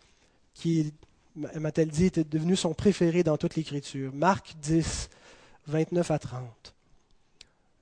qui, 0.54 0.92
m'a-t-elle 1.36 1.88
dit, 1.88 2.06
était 2.06 2.24
devenu 2.24 2.56
son 2.56 2.74
préféré 2.74 3.22
dans 3.22 3.36
toute 3.36 3.54
l'Écriture. 3.54 4.12
Marc 4.14 4.54
10, 4.60 5.10
29 5.66 6.10
à 6.10 6.18
30. 6.18 6.74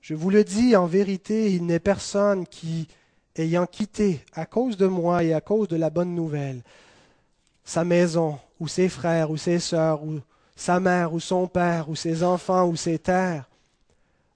Je 0.01 0.13
vous 0.13 0.29
le 0.29 0.43
dis, 0.43 0.75
en 0.75 0.85
vérité, 0.85 1.53
il 1.53 1.65
n'est 1.65 1.79
personne 1.79 2.45
qui, 2.45 2.87
ayant 3.37 3.65
quitté, 3.65 4.21
à 4.33 4.45
cause 4.45 4.77
de 4.77 4.85
moi 4.85 5.23
et 5.23 5.33
à 5.33 5.41
cause 5.41 5.67
de 5.67 5.77
la 5.77 5.89
bonne 5.89 6.13
nouvelle, 6.13 6.61
sa 7.65 7.83
maison, 7.83 8.39
ou 8.59 8.67
ses 8.67 8.87
frères, 8.87 9.31
ou 9.31 9.37
ses 9.37 9.59
sœurs, 9.59 10.03
ou 10.03 10.21
sa 10.55 10.79
mère, 10.79 11.13
ou 11.13 11.19
son 11.19 11.47
père, 11.47 11.89
ou 11.89 11.95
ses 11.95 12.23
enfants, 12.23 12.67
ou 12.67 12.75
ses 12.75 12.99
terres, 12.99 13.49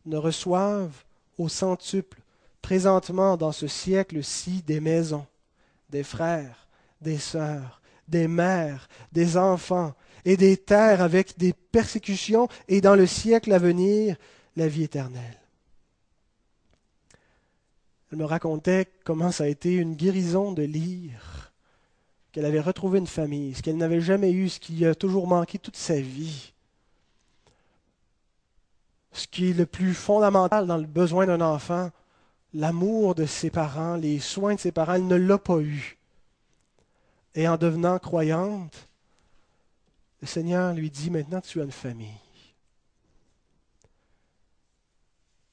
ne 0.05 0.17
reçoivent 0.17 1.05
au 1.37 1.47
centuple 1.47 2.19
présentement 2.61 3.37
dans 3.37 3.51
ce 3.51 3.67
siècle-ci 3.67 4.63
des 4.63 4.79
maisons, 4.79 5.25
des 5.89 6.03
frères, 6.03 6.67
des 7.01 7.19
sœurs, 7.19 7.81
des 8.07 8.27
mères, 8.27 8.89
des 9.13 9.37
enfants, 9.37 9.93
et 10.25 10.35
des 10.35 10.57
terres 10.57 11.01
avec 11.01 11.37
des 11.37 11.53
persécutions, 11.53 12.49
et 12.67 12.81
dans 12.81 12.95
le 12.95 13.07
siècle 13.07 13.53
à 13.53 13.59
venir, 13.59 14.17
la 14.57 14.67
vie 14.67 14.83
éternelle. 14.83 15.39
Elle 18.11 18.17
me 18.17 18.25
racontait 18.25 18.87
comment 19.05 19.31
ça 19.31 19.45
a 19.45 19.47
été 19.47 19.75
une 19.75 19.95
guérison 19.95 20.51
de 20.51 20.63
lire 20.63 21.38
qu'elle 22.31 22.45
avait 22.45 22.59
retrouvé 22.59 22.99
une 22.99 23.07
famille, 23.07 23.55
ce 23.55 23.61
qu'elle 23.61 23.77
n'avait 23.77 24.01
jamais 24.01 24.31
eu, 24.31 24.49
ce 24.49 24.59
qui 24.59 24.73
lui 24.73 24.85
a 24.85 24.95
toujours 24.95 25.27
manqué 25.27 25.57
toute 25.57 25.77
sa 25.77 25.99
vie. 25.99 26.53
Ce 29.11 29.27
qui 29.27 29.49
est 29.49 29.53
le 29.53 29.65
plus 29.65 29.93
fondamental 29.93 30.67
dans 30.67 30.77
le 30.77 30.85
besoin 30.85 31.25
d'un 31.25 31.41
enfant, 31.41 31.89
l'amour 32.53 33.15
de 33.15 33.25
ses 33.25 33.49
parents, 33.49 33.95
les 33.95 34.19
soins 34.19 34.55
de 34.55 34.59
ses 34.59 34.71
parents, 34.71 34.93
elle 34.93 35.07
ne 35.07 35.15
l'a 35.15 35.37
pas 35.37 35.59
eu. 35.59 35.97
Et 37.33 37.47
en 37.47 37.57
devenant 37.57 37.97
croyante, 37.99 38.87
le 40.21 40.27
Seigneur 40.27 40.73
lui 40.73 40.91
dit, 40.91 41.09
maintenant 41.09 41.41
tu 41.41 41.61
as 41.61 41.63
une 41.63 41.71
famille. 41.71 42.09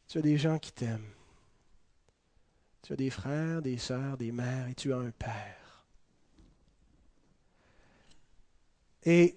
Tu 0.09 0.19
as 0.19 0.23
des 0.23 0.37
gens 0.37 0.59
qui 0.59 0.73
t'aiment. 0.73 1.13
Tu 2.83 2.93
as 2.93 2.97
des 2.97 3.11
frères, 3.11 3.63
des 3.63 3.79
sœurs, 3.79 4.17
des 4.17 4.33
mères, 4.33 4.69
et 4.69 4.75
tu 4.75 4.93
as 4.93 4.99
un 4.99 5.11
père. 5.11 5.66
Et 9.07 9.37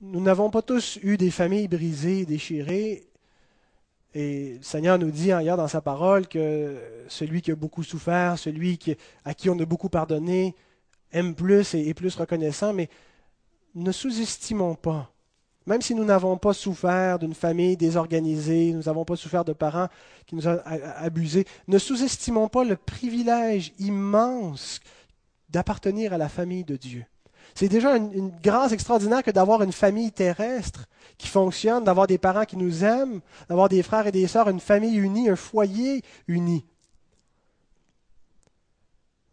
nous 0.00 0.20
n'avons 0.20 0.50
pas 0.50 0.62
tous 0.62 0.98
eu 1.02 1.16
des 1.16 1.30
familles 1.30 1.68
brisées, 1.68 2.24
déchirées. 2.24 3.06
Et 4.14 4.54
le 4.54 4.62
Seigneur 4.62 4.98
nous 4.98 5.10
dit 5.10 5.30
ailleurs 5.30 5.58
dans 5.58 5.68
sa 5.68 5.82
parole 5.82 6.26
que 6.26 6.76
celui 7.08 7.42
qui 7.42 7.50
a 7.50 7.56
beaucoup 7.56 7.82
souffert, 7.82 8.38
celui 8.38 8.78
à 9.24 9.34
qui 9.34 9.50
on 9.50 9.58
a 9.58 9.64
beaucoup 9.66 9.90
pardonné, 9.90 10.54
aime 11.12 11.34
plus 11.34 11.74
et 11.74 11.88
est 11.88 11.94
plus 11.94 12.16
reconnaissant. 12.16 12.72
Mais 12.72 12.88
ne 13.74 13.92
sous-estimons 13.92 14.74
pas, 14.74 15.12
même 15.66 15.82
si 15.82 15.94
nous 15.94 16.04
n'avons 16.04 16.38
pas 16.38 16.54
souffert 16.54 17.18
d'une 17.18 17.34
famille 17.34 17.76
désorganisée, 17.76 18.72
nous 18.72 18.84
n'avons 18.84 19.04
pas 19.04 19.16
souffert 19.16 19.44
de 19.44 19.52
parents 19.52 19.88
qui 20.26 20.34
nous 20.34 20.48
ont 20.48 20.60
abusés, 20.64 21.44
ne 21.68 21.78
sous-estimons 21.78 22.48
pas 22.48 22.64
le 22.64 22.76
privilège 22.76 23.72
immense 23.78 24.80
d'appartenir 25.50 26.12
à 26.12 26.18
la 26.18 26.28
famille 26.28 26.64
de 26.64 26.76
Dieu. 26.76 27.04
C'est 27.54 27.68
déjà 27.68 27.96
une, 27.96 28.30
grâce 28.42 28.72
extraordinaire 28.72 29.22
que 29.22 29.30
d'avoir 29.30 29.62
une 29.62 29.72
famille 29.72 30.10
terrestre 30.10 30.86
qui 31.18 31.28
fonctionne, 31.28 31.84
d'avoir 31.84 32.06
des 32.06 32.18
parents 32.18 32.44
qui 32.44 32.56
nous 32.56 32.82
aiment, 32.82 33.20
d'avoir 33.48 33.68
des 33.68 33.82
frères 33.82 34.06
et 34.06 34.12
des 34.12 34.26
sœurs, 34.26 34.48
une 34.48 34.60
famille 34.60 34.96
unie, 34.96 35.28
un 35.28 35.36
foyer 35.36 36.02
uni. 36.26 36.64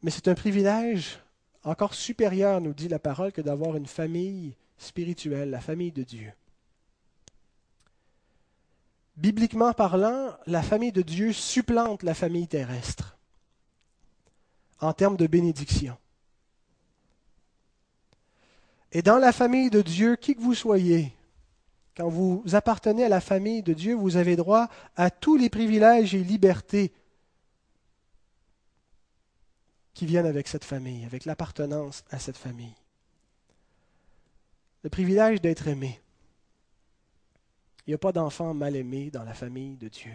Mais 0.04 0.12
c'est 0.12 0.28
un 0.28 0.36
privilège 0.36 1.20
encore 1.64 1.94
supérieur, 1.94 2.62
nous 2.62 2.74
dit 2.74 2.88
la 2.88 3.00
parole, 3.00 3.32
que 3.32 3.42
d'avoir 3.42 3.76
une 3.76 3.86
famille 3.86 4.56
spirituelle, 4.78 5.50
la 5.50 5.62
famille 5.62 5.92
de 5.92 6.04
Dieu. 6.04 6.32
Bibliquement 9.18 9.74
parlant, 9.74 10.30
la 10.48 10.64
famille 10.64 10.92
de 10.92 11.04
Dieu 11.04 11.34
supplante 11.34 12.02
la 12.02 12.14
famille 12.14 12.48
terrestre 12.48 13.18
en 14.80 14.94
termes 14.94 15.18
de 15.18 15.28
bénédiction. 15.28 15.96
Et 18.92 19.02
dans 19.02 19.18
la 19.18 19.32
famille 19.32 19.70
de 19.70 19.82
Dieu, 19.82 20.16
qui 20.16 20.36
que 20.36 20.42
vous 20.42 20.56
soyez, 20.56 21.14
quand 21.96 22.10
vous 22.10 22.44
appartenez 22.54 23.06
à 23.06 23.10
la 23.10 23.22
famille 23.22 23.64
de 23.64 23.74
Dieu, 23.74 23.96
vous 23.96 24.18
avez 24.18 24.36
droit 24.36 24.70
à 24.96 25.10
tous 25.10 25.38
les 25.38 25.50
privilèges 25.50 26.14
et 26.14 26.24
libertés 26.24 26.92
qui 29.94 30.06
viennent 30.06 30.26
avec 30.26 30.48
cette 30.48 30.66
famille, 30.66 31.06
avec 31.06 31.26
l'appartenance 31.26 32.04
à 32.10 32.20
cette 32.20 32.38
famille. 32.38 32.76
Le 34.84 34.90
privilège 34.90 35.42
d'être 35.42 35.68
aimé. 35.68 36.02
Il 37.86 37.92
n'y 37.92 37.96
a 37.96 38.00
pas 38.00 38.12
d'enfants 38.12 38.54
mal 38.54 38.76
aimés 38.76 39.10
dans 39.10 39.24
la 39.24 39.34
famille 39.34 39.76
de 39.76 39.88
Dieu. 39.88 40.14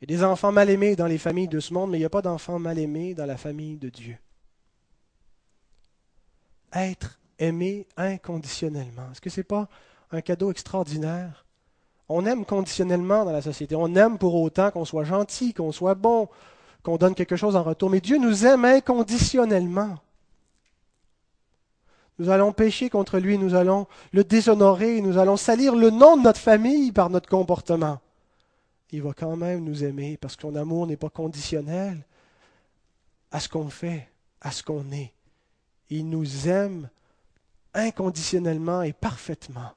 Il 0.00 0.10
y 0.10 0.14
a 0.14 0.16
des 0.16 0.24
enfants 0.24 0.52
mal 0.52 0.70
aimés 0.70 0.94
dans 0.94 1.06
les 1.06 1.18
familles 1.18 1.48
de 1.48 1.60
ce 1.60 1.72
monde, 1.74 1.90
mais 1.90 1.98
il 1.98 2.02
n'y 2.02 2.06
a 2.06 2.10
pas 2.10 2.22
d'enfants 2.22 2.58
mal 2.58 2.78
aimés 2.78 3.14
dans 3.14 3.26
la 3.26 3.36
famille 3.36 3.76
de 3.76 3.88
Dieu 3.88 4.16
être 6.72 7.18
aimé 7.38 7.86
inconditionnellement. 7.96 9.10
Est-ce 9.12 9.20
que 9.20 9.30
ce 9.30 9.40
n'est 9.40 9.44
pas 9.44 9.68
un 10.10 10.20
cadeau 10.20 10.50
extraordinaire? 10.50 11.44
On 12.08 12.24
aime 12.24 12.44
conditionnellement 12.44 13.24
dans 13.24 13.32
la 13.32 13.42
société. 13.42 13.74
On 13.76 13.94
aime 13.94 14.18
pour 14.18 14.34
autant 14.34 14.70
qu'on 14.70 14.84
soit 14.84 15.04
gentil, 15.04 15.52
qu'on 15.52 15.72
soit 15.72 15.94
bon, 15.94 16.28
qu'on 16.82 16.96
donne 16.96 17.14
quelque 17.14 17.36
chose 17.36 17.56
en 17.56 17.62
retour. 17.62 17.90
Mais 17.90 18.00
Dieu 18.00 18.18
nous 18.18 18.46
aime 18.46 18.64
inconditionnellement. 18.64 19.98
Nous 22.18 22.30
allons 22.30 22.52
pécher 22.52 22.90
contre 22.90 23.18
lui, 23.18 23.38
nous 23.38 23.54
allons 23.54 23.86
le 24.12 24.24
déshonorer, 24.24 25.00
nous 25.00 25.18
allons 25.18 25.36
salir 25.36 25.76
le 25.76 25.90
nom 25.90 26.16
de 26.16 26.22
notre 26.22 26.40
famille 26.40 26.90
par 26.90 27.10
notre 27.10 27.28
comportement. 27.28 28.00
Il 28.90 29.02
va 29.02 29.12
quand 29.12 29.36
même 29.36 29.62
nous 29.62 29.84
aimer 29.84 30.16
parce 30.16 30.34
que 30.34 30.42
son 30.42 30.56
amour 30.56 30.86
n'est 30.86 30.96
pas 30.96 31.10
conditionnel 31.10 32.04
à 33.30 33.38
ce 33.38 33.48
qu'on 33.48 33.68
fait, 33.68 34.08
à 34.40 34.50
ce 34.50 34.62
qu'on 34.62 34.90
est. 34.90 35.12
Il 35.90 36.08
nous 36.08 36.48
aime 36.48 36.88
inconditionnellement 37.74 38.82
et 38.82 38.92
parfaitement. 38.92 39.72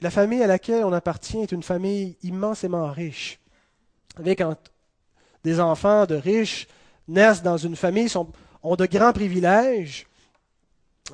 La 0.00 0.10
famille 0.10 0.42
à 0.42 0.46
laquelle 0.46 0.84
on 0.84 0.92
appartient 0.92 1.38
est 1.38 1.52
une 1.52 1.62
famille 1.62 2.16
immensément 2.22 2.90
riche. 2.90 3.40
Avec 4.16 4.42
des 5.42 5.60
enfants 5.60 6.06
de 6.06 6.14
riches 6.14 6.68
naissent 7.08 7.42
dans 7.42 7.56
une 7.56 7.76
famille, 7.76 8.12
ont 8.62 8.76
de 8.76 8.86
grands 8.86 9.12
privilèges, 9.12 10.06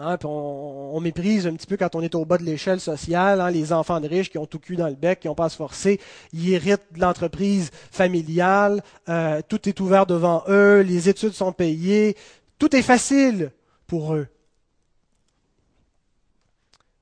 Hein, 0.00 0.16
on, 0.24 1.00
méprise 1.00 1.46
un 1.46 1.54
petit 1.54 1.68
peu 1.68 1.76
quand 1.76 1.94
on 1.94 2.00
est 2.00 2.16
au 2.16 2.24
bas 2.24 2.36
de 2.36 2.42
l'échelle 2.42 2.80
sociale, 2.80 3.40
hein, 3.40 3.50
les 3.50 3.72
enfants 3.72 4.00
de 4.00 4.08
riches 4.08 4.28
qui 4.28 4.38
ont 4.38 4.46
tout 4.46 4.58
cul 4.58 4.74
dans 4.74 4.88
le 4.88 4.94
bec, 4.94 5.20
qui 5.20 5.28
n'ont 5.28 5.36
pas 5.36 5.44
à 5.44 5.48
se 5.48 5.56
forcer, 5.56 6.00
ils 6.32 6.52
héritent 6.52 6.92
de 6.92 7.00
l'entreprise 7.00 7.70
familiale, 7.92 8.82
euh, 9.08 9.40
tout 9.46 9.68
est 9.68 9.78
ouvert 9.78 10.06
devant 10.06 10.42
eux, 10.48 10.80
les 10.80 11.08
études 11.08 11.32
sont 11.32 11.52
payées, 11.52 12.16
tout 12.58 12.74
est 12.74 12.82
facile 12.82 13.52
pour 13.86 14.14
eux. 14.14 14.26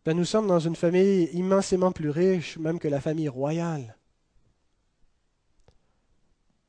Ben, 0.04 0.14
nous 0.14 0.26
sommes 0.26 0.48
dans 0.48 0.58
une 0.58 0.76
famille 0.76 1.30
immensément 1.32 1.92
plus 1.92 2.10
riche, 2.10 2.58
même 2.58 2.78
que 2.78 2.88
la 2.88 3.00
famille 3.00 3.28
royale. 3.28 3.96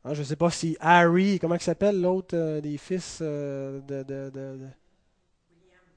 Hein, 0.05 0.13
je 0.13 0.19
ne 0.19 0.25
sais 0.25 0.35
pas 0.37 0.51
si 0.51 0.77
Harry, 0.79 1.39
comment 1.39 1.55
il 1.55 1.61
s'appelle 1.61 1.99
l'autre 1.99 2.37
euh, 2.37 2.61
des 2.61 2.77
fils 2.77 3.19
euh, 3.21 3.81
de 3.81 4.59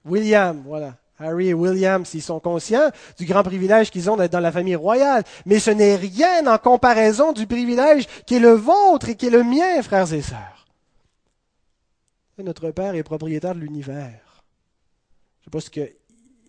William, 0.07 0.63
voilà. 0.65 0.95
Harry 1.19 1.49
et 1.49 1.55
William, 1.55 2.05
s'ils 2.05 2.23
sont 2.23 2.41
conscients 2.41 2.91
du 3.19 3.25
grand 3.25 3.43
privilège 3.43 3.91
qu'ils 3.91 4.11
ont 4.11 4.17
d'être 4.17 4.33
dans 4.33 4.41
la 4.41 4.53
famille 4.53 4.77
royale. 4.77 5.25
Mais 5.47 5.59
ce 5.59 5.71
n'est 5.71 5.97
rien 5.97 6.47
en 6.47 6.59
comparaison 6.59 7.33
du 7.33 7.47
privilège 7.47 8.07
qui 8.27 8.35
est 8.37 8.41
le 8.41 8.53
vôtre 8.53 9.09
et 9.09 9.17
qui 9.17 9.27
est 9.27 9.31
le 9.31 9.43
mien, 9.43 9.83
frères 9.83 10.13
et 10.13 10.23
sœurs. 10.23 10.67
Notre 12.39 12.71
Père 12.71 12.95
est 12.95 13.03
propriétaire 13.03 13.55
de 13.55 13.61
l'univers. 13.61 14.45
Je 15.41 15.43
ne 15.43 15.45
sais 15.45 15.51
pas 15.51 15.61
ce 15.61 15.71
que 15.71 15.91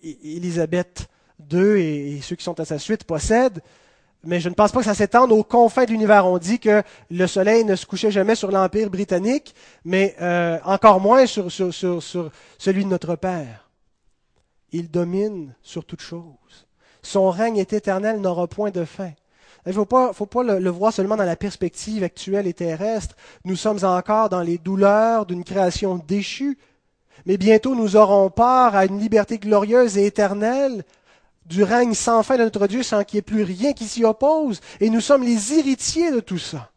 Élisabeth 0.03 1.07
II 1.49 1.79
et 1.79 2.21
ceux 2.21 2.35
qui 2.35 2.43
sont 2.43 2.59
à 2.59 2.65
sa 2.65 2.77
suite 2.77 3.05
possèdent, 3.05 3.61
mais 4.23 4.39
je 4.39 4.49
ne 4.49 4.53
pense 4.53 4.71
pas 4.71 4.79
que 4.79 4.85
ça 4.85 4.93
s'étende 4.93 5.31
aux 5.31 5.43
confins 5.43 5.85
de 5.85 5.91
l'univers. 5.91 6.25
On 6.25 6.37
dit 6.37 6.59
que 6.59 6.83
le 7.09 7.27
soleil 7.27 7.63
ne 7.63 7.75
se 7.75 7.85
couchait 7.85 8.11
jamais 8.11 8.35
sur 8.35 8.51
l'Empire 8.51 8.89
britannique, 8.89 9.53
mais 9.85 10.15
euh, 10.21 10.57
encore 10.65 10.99
moins 10.99 11.25
sur, 11.25 11.51
celui 11.51 12.83
de 12.83 12.89
notre 12.89 13.15
Père. 13.15 13.69
Il 14.71 14.91
domine 14.91 15.53
sur 15.61 15.85
toute 15.85 16.01
chose. 16.01 16.67
Son 17.01 17.29
règne 17.29 17.57
est 17.57 17.73
éternel, 17.73 18.19
n'aura 18.19 18.47
point 18.47 18.71
de 18.71 18.83
fin. 18.83 19.11
Il 19.65 19.69
ne 19.69 19.73
faut 19.73 19.85
pas, 19.85 20.43
le, 20.43 20.69
voir 20.69 20.93
seulement 20.93 21.17
dans 21.17 21.25
la 21.25 21.35
perspective 21.35 22.03
actuelle 22.03 22.47
et 22.47 22.53
terrestre. 22.53 23.15
Nous 23.43 23.55
sommes 23.55 23.83
encore 23.83 24.29
dans 24.29 24.41
les 24.41 24.57
douleurs 24.57 25.25
d'une 25.25 25.43
création 25.43 26.01
déchue, 26.07 26.57
mais 27.25 27.37
bientôt 27.37 27.75
nous 27.75 27.95
aurons 27.97 28.29
part 28.29 28.75
à 28.75 28.85
une 28.85 28.99
liberté 28.99 29.37
glorieuse 29.37 29.97
et 29.97 30.05
éternelle 30.05 30.83
du 31.47 31.63
règne 31.63 31.93
sans 31.93 32.23
fin 32.23 32.37
de 32.37 32.43
notre 32.43 32.67
Dieu 32.67 32.83
sans 32.83 33.03
qu'il 33.03 33.17
n'y 33.17 33.19
ait 33.19 33.21
plus 33.21 33.43
rien 33.43 33.73
qui 33.73 33.85
s'y 33.85 34.03
oppose. 34.03 34.59
Et 34.79 34.89
nous 34.89 35.01
sommes 35.01 35.23
les 35.23 35.53
héritiers 35.53 36.11
de 36.11 36.19
tout 36.19 36.37
ça. 36.37 36.71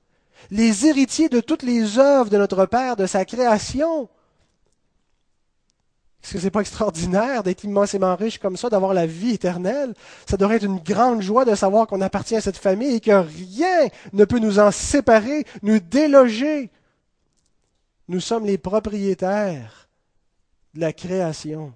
Les 0.51 0.87
héritiers 0.87 1.29
de 1.29 1.41
toutes 1.41 1.63
les 1.63 1.99
œuvres 1.99 2.31
de 2.31 2.39
notre 2.39 2.67
Père, 2.67 2.97
de 2.97 3.07
sa 3.07 3.25
création. 3.25 4.09
Est-ce 6.23 6.35
que 6.35 6.39
c'est 6.39 6.51
pas 6.51 6.61
extraordinaire 6.61 7.43
d'être 7.43 7.65
immensément 7.65 8.15
riche 8.15 8.39
comme 8.39 8.57
ça, 8.57 8.69
d'avoir 8.69 8.95
la 8.95 9.07
vie 9.07 9.33
éternelle? 9.33 9.95
Ça 10.29 10.37
devrait 10.37 10.57
être 10.57 10.65
une 10.65 10.79
grande 10.79 11.23
joie 11.23 11.45
de 11.45 11.55
savoir 11.55 11.87
qu'on 11.87 12.01
appartient 12.01 12.37
à 12.37 12.41
cette 12.41 12.59
famille 12.59 12.97
et 12.97 13.01
que 13.01 13.11
rien 13.11 13.89
ne 14.13 14.25
peut 14.25 14.39
nous 14.39 14.59
en 14.59 14.71
séparer, 14.71 15.45
nous 15.63 15.81
déloger. 15.81 16.71
Nous 18.09 18.21
sommes 18.21 18.45
les 18.45 18.59
propriétaires 18.59 19.89
de 20.75 20.81
la 20.81 20.93
création 20.93 21.73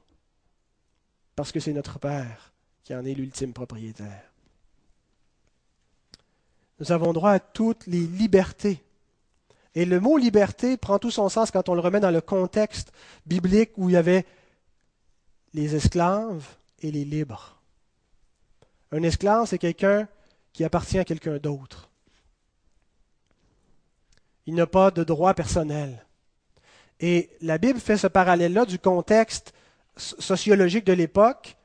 parce 1.35 1.51
que 1.51 1.61
c'est 1.61 1.73
notre 1.73 1.99
Père 1.99 2.54
qui 2.85 2.95
en 2.95 3.05
est 3.05 3.15
l'ultime 3.15 3.53
propriétaire. 3.53 4.31
Nous 6.79 6.93
avons 6.93 7.13
droit 7.13 7.31
à 7.31 7.41
toutes 7.41 7.87
les 7.87 8.07
libertés. 8.07 8.83
Et 9.75 9.85
le 9.85 10.01
mot 10.01 10.19
liberté 10.19 10.77
prend 10.77 10.99
tout 10.99 11.11
son 11.11 11.29
sens 11.29 11.51
quand 11.51 11.69
on 11.69 11.75
le 11.75 11.81
remet 11.81 12.01
dans 12.01 12.11
le 12.11 12.21
contexte 12.21 12.93
biblique 13.27 13.73
où 13.77 13.89
il 13.89 13.95
y 13.95 13.97
avait 13.97 14.27
les 15.55 15.75
esclaves 15.75 16.45
et 16.81 16.93
les 16.93 17.05
libres. 17.05 17.57
Un 18.93 19.03
esclave, 19.03 19.47
c'est 19.47 19.59
quelqu'un 19.59 20.07
qui 20.53 20.63
appartient 20.63 20.99
à 20.99 21.05
quelqu'un 21.05 21.39
d'autre. 21.39 21.91
Il 24.47 24.55
n'a 24.55 24.67
pas 24.67 24.91
de 24.91 25.03
droit 25.03 25.35
personnel. 25.35 26.05
Et 27.01 27.31
la 27.41 27.59
Bible 27.59 27.81
fait 27.81 27.97
ce 27.97 28.07
parallèle-là 28.07 28.67
du 28.67 28.79
contexte 28.79 29.55
sociologique 29.97 30.85
de 30.85 30.93
l'époque 30.93 31.57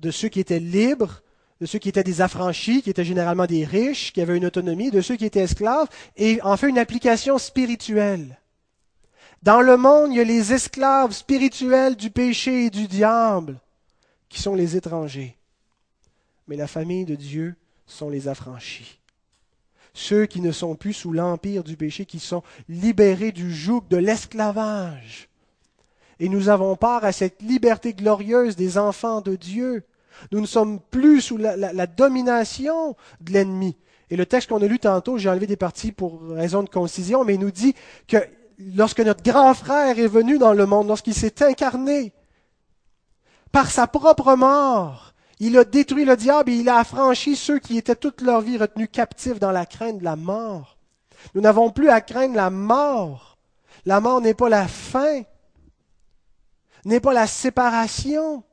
de 0.00 0.10
ceux 0.10 0.28
qui 0.28 0.40
étaient 0.40 0.58
libres, 0.58 1.22
de 1.60 1.66
ceux 1.66 1.78
qui 1.78 1.88
étaient 1.88 2.02
des 2.02 2.22
affranchis, 2.22 2.82
qui 2.82 2.90
étaient 2.90 3.04
généralement 3.04 3.46
des 3.46 3.64
riches, 3.64 4.12
qui 4.12 4.20
avaient 4.20 4.36
une 4.36 4.46
autonomie, 4.46 4.90
de 4.90 5.02
ceux 5.02 5.16
qui 5.16 5.26
étaient 5.26 5.40
esclaves, 5.40 5.88
et 6.16 6.40
en 6.42 6.56
fait 6.56 6.68
une 6.68 6.78
application 6.78 7.38
spirituelle. 7.38 8.38
Dans 9.42 9.60
le 9.60 9.76
monde, 9.76 10.12
il 10.12 10.16
y 10.16 10.20
a 10.20 10.24
les 10.24 10.52
esclaves 10.52 11.12
spirituels 11.12 11.96
du 11.96 12.10
péché 12.10 12.66
et 12.66 12.70
du 12.70 12.86
diable, 12.86 13.58
qui 14.28 14.40
sont 14.40 14.54
les 14.54 14.76
étrangers. 14.76 15.36
Mais 16.48 16.56
la 16.56 16.66
famille 16.66 17.04
de 17.04 17.14
Dieu 17.14 17.54
sont 17.86 18.08
les 18.10 18.28
affranchis. 18.28 18.98
Ceux 19.92 20.26
qui 20.26 20.40
ne 20.40 20.52
sont 20.52 20.76
plus 20.76 20.92
sous 20.92 21.12
l'empire 21.12 21.64
du 21.64 21.76
péché, 21.76 22.06
qui 22.06 22.20
sont 22.20 22.42
libérés 22.68 23.32
du 23.32 23.52
joug 23.52 23.82
de 23.90 23.96
l'esclavage. 23.96 25.28
Et 26.20 26.28
nous 26.28 26.48
avons 26.48 26.76
part 26.76 27.04
à 27.04 27.12
cette 27.12 27.40
liberté 27.42 27.94
glorieuse 27.94 28.56
des 28.56 28.78
enfants 28.78 29.20
de 29.20 29.36
Dieu. 29.36 29.84
Nous 30.32 30.40
ne 30.40 30.46
sommes 30.46 30.80
plus 30.80 31.20
sous 31.20 31.36
la, 31.36 31.86
domination 31.86 32.96
de 33.20 33.32
l'ennemi. 33.32 33.76
Et 34.10 34.16
le 34.16 34.26
texte 34.26 34.48
qu'on 34.48 34.62
a 34.62 34.66
lu 34.66 34.78
tantôt, 34.78 35.18
j'ai 35.18 35.28
enlevé 35.28 35.46
des 35.46 35.56
parties 35.56 35.92
pour 35.92 36.20
raison 36.30 36.62
de 36.62 36.68
concision, 36.68 37.24
mais 37.24 37.34
il 37.34 37.40
nous 37.40 37.52
dit 37.52 37.74
que 38.08 38.16
lorsque 38.58 39.00
notre 39.00 39.22
grand 39.22 39.54
frère 39.54 39.98
est 39.98 40.08
venu 40.08 40.38
dans 40.38 40.52
le 40.52 40.66
monde, 40.66 40.88
lorsqu'il 40.88 41.14
s'est 41.14 41.42
incarné, 41.44 42.12
par 43.52 43.70
sa 43.70 43.86
propre 43.86 44.34
mort, 44.34 45.14
il 45.38 45.56
a 45.56 45.64
détruit 45.64 46.04
le 46.04 46.16
diable 46.16 46.50
et 46.50 46.56
il 46.56 46.68
a 46.68 46.78
affranchi 46.78 47.34
ceux 47.34 47.58
qui 47.58 47.78
étaient 47.78 47.96
toute 47.96 48.20
leur 48.20 48.40
vie 48.40 48.58
retenus 48.58 48.88
captifs 48.92 49.38
dans 49.38 49.52
la 49.52 49.66
crainte 49.66 49.98
de 49.98 50.04
la 50.04 50.16
mort. 50.16 50.76
Nous 51.34 51.40
n'avons 51.40 51.70
plus 51.70 51.88
à 51.88 52.00
craindre 52.00 52.36
la 52.36 52.50
mort. 52.50 53.38
La 53.86 54.00
mort 54.00 54.20
n'est 54.20 54.34
pas 54.34 54.48
la 54.48 54.68
fin, 54.68 55.22
n'est 56.84 57.00
pas 57.00 57.12
la 57.12 57.26
séparation 57.26 58.44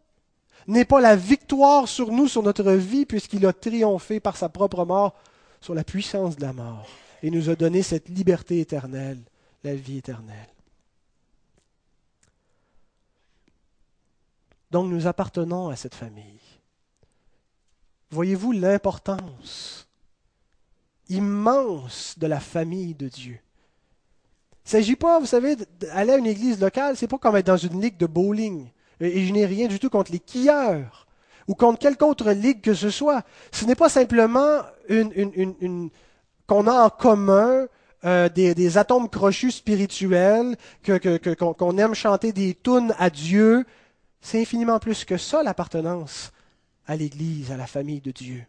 n'est 0.68 0.86
pas 0.86 1.02
la 1.02 1.16
victoire 1.16 1.88
sur 1.88 2.12
nous, 2.12 2.28
sur 2.28 2.44
notre 2.44 2.72
vie, 2.74 3.06
puisqu'il 3.06 3.46
a 3.46 3.54
triomphé 3.54 4.20
par 4.20 4.38
sa 4.38 4.50
propre 4.50 4.86
mort 4.86 5.16
sur 5.62 5.74
la 5.74 5.84
puissance 5.84 6.36
de 6.36 6.42
la 6.42 6.54
mort 6.54 6.88
et 7.24 7.32
nous 7.32 7.50
a 7.50 7.56
donné 7.56 7.82
cette 7.82 8.10
liberté 8.10 8.60
éternelle, 8.60 9.22
la 9.64 9.76
vie 9.76 9.98
éternelle. 9.98 10.50
Donc 14.72 14.92
nous 14.92 15.08
appartenons 15.08 15.70
à 15.70 15.76
cette 15.76 15.96
famille. 15.96 16.40
Voyez-vous 18.12 18.52
l'importance 18.52 19.88
immense 21.10 22.16
de 22.18 22.28
la 22.28 22.40
famille 22.40 22.94
de 22.94 23.08
Dieu? 23.08 23.40
Il 24.66 24.68
ne 24.68 24.70
s'agit 24.70 24.96
pas, 24.98 25.20
vous 25.20 25.26
savez, 25.26 25.56
d'aller 25.56 26.14
à 26.14 26.18
une 26.18 26.26
église 26.26 26.60
locale, 26.60 26.98
c'est 26.98 27.08
pas 27.08 27.18
comme 27.18 27.38
être 27.38 27.48
dans 27.48 27.58
une 27.58 27.82
ligue 27.82 27.98
de 27.98 28.06
bowling. 28.06 28.70
Et 29.00 29.26
je 29.26 29.34
n'ai 29.34 29.46
rien 29.46 29.68
du 29.68 29.80
tout 29.80 29.90
contre 29.90 30.12
les 30.12 30.20
quilleurs 30.20 31.08
ou 31.48 31.56
contre 31.56 31.80
quelque 31.80 32.04
autre 32.04 32.32
ligue 32.32 32.62
que 32.62 32.74
ce 32.74 32.90
soit. 32.90 33.24
Ce 33.52 33.66
n'est 33.66 33.76
pas 33.76 33.90
simplement 33.90 34.62
une, 34.90 35.90
qu'on 36.46 36.68
a 36.68 36.86
en 36.86 36.90
commun 36.90 37.68
euh, 38.06 38.30
des, 38.30 38.78
atomes 38.78 39.10
crochus 39.10 39.52
spirituels, 39.52 40.56
qu'on 40.86 40.98
que, 41.00 41.18
que, 41.18 41.82
aime 41.82 41.96
chanter 41.96 42.32
des 42.32 42.56
tunes 42.56 42.94
à 42.98 43.10
Dieu. 43.10 43.66
C'est 44.22 44.42
infiniment 44.42 44.80
plus 44.80 45.06
que 45.06 45.18
ça 45.18 45.44
l'appartenance 45.44 46.32
à 46.86 46.96
l'Église, 46.96 47.52
à 47.52 47.58
la 47.58 47.68
famille 47.68 48.02
de 48.02 48.12
Dieu. 48.12 48.44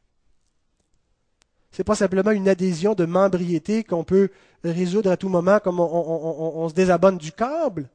Ce 1.71 1.79
n'est 1.79 1.85
pas 1.85 1.95
simplement 1.95 2.31
une 2.31 2.49
adhésion 2.49 2.95
de 2.95 3.05
membriété 3.05 3.85
qu'on 3.85 4.05
peut 4.05 4.31
résoudre 4.65 5.11
à 5.11 5.17
tout 5.17 5.29
moment 5.29 5.61
comme 5.61 5.79
on 5.81 6.69
se 6.69 6.75
désabonne 6.75 7.19
du 7.19 7.31
câble. 7.31 7.89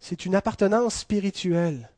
C'est 0.00 0.26
une 0.26 0.34
appartenance 0.34 0.96
spirituelle. 0.96 1.90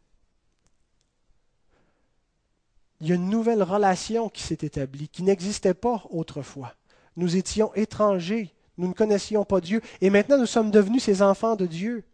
Il 3.00 3.08
y 3.08 3.12
a 3.12 3.14
une 3.14 3.30
nouvelle 3.30 3.62
relation 3.62 4.28
qui 4.28 4.42
s'est 4.42 4.58
établie, 4.62 5.08
qui 5.08 5.22
n'existait 5.22 5.74
pas 5.74 6.02
autrefois. 6.10 6.74
Nous 7.16 7.36
étions 7.36 7.72
étrangers, 7.74 8.52
nous 8.76 8.88
ne 8.88 8.92
connaissions 8.92 9.44
pas 9.44 9.60
Dieu, 9.60 9.80
et 10.00 10.10
maintenant 10.10 10.38
nous 10.38 10.46
sommes 10.46 10.70
devenus 10.70 11.04
ses 11.04 11.22
enfants 11.22 11.56
de 11.56 11.66
Dieu. 11.66 12.04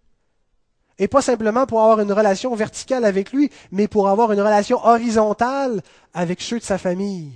Et 0.98 1.08
pas 1.08 1.22
simplement 1.22 1.66
pour 1.66 1.80
avoir 1.82 2.00
une 2.00 2.12
relation 2.12 2.54
verticale 2.54 3.04
avec 3.04 3.32
lui, 3.32 3.50
mais 3.72 3.88
pour 3.88 4.08
avoir 4.08 4.30
une 4.32 4.40
relation 4.40 4.84
horizontale 4.84 5.82
avec 6.12 6.40
ceux 6.40 6.58
de 6.58 6.64
sa 6.64 6.78
famille. 6.78 7.32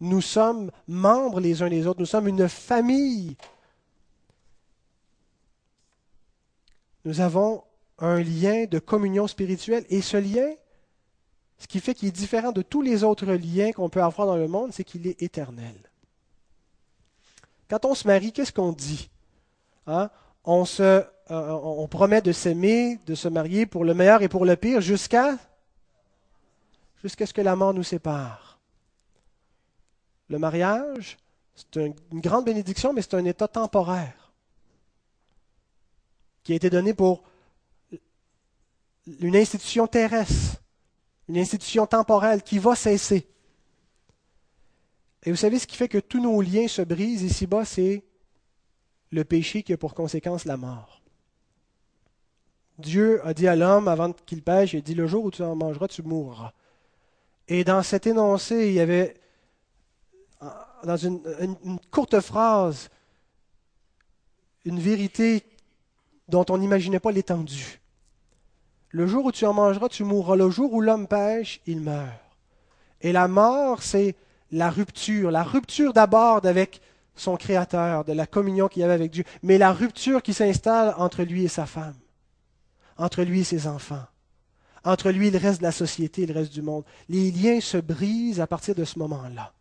Nous 0.00 0.20
sommes 0.20 0.70
membres 0.86 1.40
les 1.40 1.62
uns 1.62 1.68
des 1.68 1.86
autres, 1.86 2.00
nous 2.00 2.06
sommes 2.06 2.28
une 2.28 2.48
famille 2.48 3.36
nous 7.04 7.20
avons 7.20 7.64
un 7.98 8.20
lien 8.20 8.66
de 8.66 8.78
communion 8.78 9.26
spirituelle. 9.26 9.84
Et 9.90 10.02
ce 10.02 10.16
lien, 10.16 10.48
ce 11.58 11.66
qui 11.66 11.80
fait 11.80 11.94
qu'il 11.94 12.08
est 12.08 12.12
différent 12.12 12.52
de 12.52 12.62
tous 12.62 12.82
les 12.82 13.04
autres 13.04 13.26
liens 13.26 13.72
qu'on 13.72 13.88
peut 13.88 14.02
avoir 14.02 14.26
dans 14.26 14.36
le 14.36 14.48
monde, 14.48 14.72
c'est 14.72 14.84
qu'il 14.84 15.06
est 15.06 15.20
éternel. 15.22 15.74
Quand 17.68 17.84
on 17.84 17.94
se 17.94 18.06
marie, 18.06 18.32
qu'est-ce 18.32 18.52
qu'on 18.52 18.72
dit? 18.72 19.10
Hein? 19.86 20.10
on, 20.44 20.64
se, 20.64 20.82
euh, 20.82 21.04
on 21.30 21.86
promet 21.88 22.22
de 22.22 22.32
s'aimer, 22.32 22.98
de 23.06 23.14
se 23.14 23.28
marier 23.28 23.66
pour 23.66 23.84
le 23.84 23.94
meilleur 23.94 24.22
et 24.22 24.28
pour 24.28 24.44
le 24.44 24.56
pire 24.56 24.80
jusqu'à 24.80 25.36
jusqu'à 27.02 27.26
ce 27.26 27.34
que 27.34 27.42
la 27.42 27.54
mort 27.54 27.74
nous 27.74 27.82
sépare. 27.82 28.58
Le 30.28 30.38
mariage, 30.38 31.16
c'est 31.54 31.76
une 31.76 32.20
grande 32.20 32.44
bénédiction, 32.44 32.92
mais 32.92 33.02
c'est 33.02 33.14
un 33.14 33.24
état 33.24 33.46
temporaire 33.46 34.17
qui 36.48 36.54
a 36.54 36.56
été 36.56 36.70
donné 36.70 36.94
pour 36.94 37.24
une 39.20 39.36
institution 39.36 39.86
terrestre, 39.86 40.62
une 41.28 41.36
institution 41.36 41.86
temporelle 41.86 42.42
qui 42.42 42.58
va 42.58 42.74
cesser. 42.74 43.28
Et 45.24 45.30
vous 45.30 45.36
savez 45.36 45.58
ce 45.58 45.66
qui 45.66 45.76
fait 45.76 45.88
que 45.88 45.98
tous 45.98 46.22
nos 46.22 46.40
liens 46.40 46.66
se 46.66 46.80
brisent 46.80 47.22
ici-bas, 47.22 47.66
c'est 47.66 48.02
le 49.10 49.24
péché 49.24 49.62
qui 49.62 49.74
a 49.74 49.76
pour 49.76 49.92
conséquence 49.92 50.46
la 50.46 50.56
mort. 50.56 51.02
Dieu 52.78 53.20
a 53.26 53.34
dit 53.34 53.46
à 53.46 53.54
l'homme 53.54 53.86
avant 53.86 54.14
qu'il 54.14 54.42
pêche, 54.42 54.72
il 54.72 54.78
a 54.78 54.80
dit 54.80 54.94
le 54.94 55.06
jour 55.06 55.24
où 55.24 55.30
tu 55.30 55.42
en 55.42 55.54
mangeras, 55.54 55.88
tu 55.88 56.02
mourras. 56.02 56.54
Et 57.46 57.62
dans 57.62 57.82
cet 57.82 58.06
énoncé, 58.06 58.68
il 58.68 58.72
y 58.72 58.80
avait, 58.80 59.20
dans 60.82 60.96
une, 60.96 61.20
une 61.62 61.78
courte 61.90 62.20
phrase, 62.20 62.88
une 64.64 64.80
vérité 64.80 65.44
dont 66.28 66.44
on 66.50 66.58
n'imaginait 66.58 67.00
pas 67.00 67.12
l'étendue. 67.12 67.80
Le 68.90 69.06
jour 69.06 69.26
où 69.26 69.32
tu 69.32 69.44
en 69.46 69.52
mangeras, 69.52 69.88
tu 69.88 70.04
mourras. 70.04 70.36
Le 70.36 70.50
jour 70.50 70.72
où 70.72 70.80
l'homme 70.80 71.06
pêche, 71.06 71.60
il 71.66 71.80
meurt. 71.80 72.08
Et 73.00 73.12
la 73.12 73.28
mort, 73.28 73.82
c'est 73.82 74.14
la 74.50 74.70
rupture, 74.70 75.30
la 75.30 75.42
rupture 75.42 75.92
d'abord 75.92 76.44
avec 76.44 76.80
son 77.14 77.36
Créateur, 77.36 78.04
de 78.04 78.12
la 78.12 78.26
communion 78.26 78.68
qu'il 78.68 78.82
avait 78.82 78.94
avec 78.94 79.10
Dieu, 79.10 79.24
mais 79.42 79.58
la 79.58 79.72
rupture 79.72 80.22
qui 80.22 80.32
s'installe 80.32 80.94
entre 80.98 81.22
lui 81.24 81.44
et 81.44 81.48
sa 81.48 81.66
femme, 81.66 81.96
entre 82.96 83.22
lui 83.22 83.40
et 83.40 83.44
ses 83.44 83.66
enfants, 83.66 84.04
entre 84.84 85.10
lui 85.10 85.28
et 85.28 85.30
le 85.30 85.38
reste 85.38 85.58
de 85.58 85.64
la 85.64 85.72
société 85.72 86.26
le 86.26 86.34
reste 86.34 86.52
du 86.52 86.62
monde. 86.62 86.84
Les 87.08 87.30
liens 87.30 87.60
se 87.60 87.76
brisent 87.76 88.40
à 88.40 88.46
partir 88.46 88.74
de 88.74 88.84
ce 88.84 88.98
moment-là. 89.00 89.52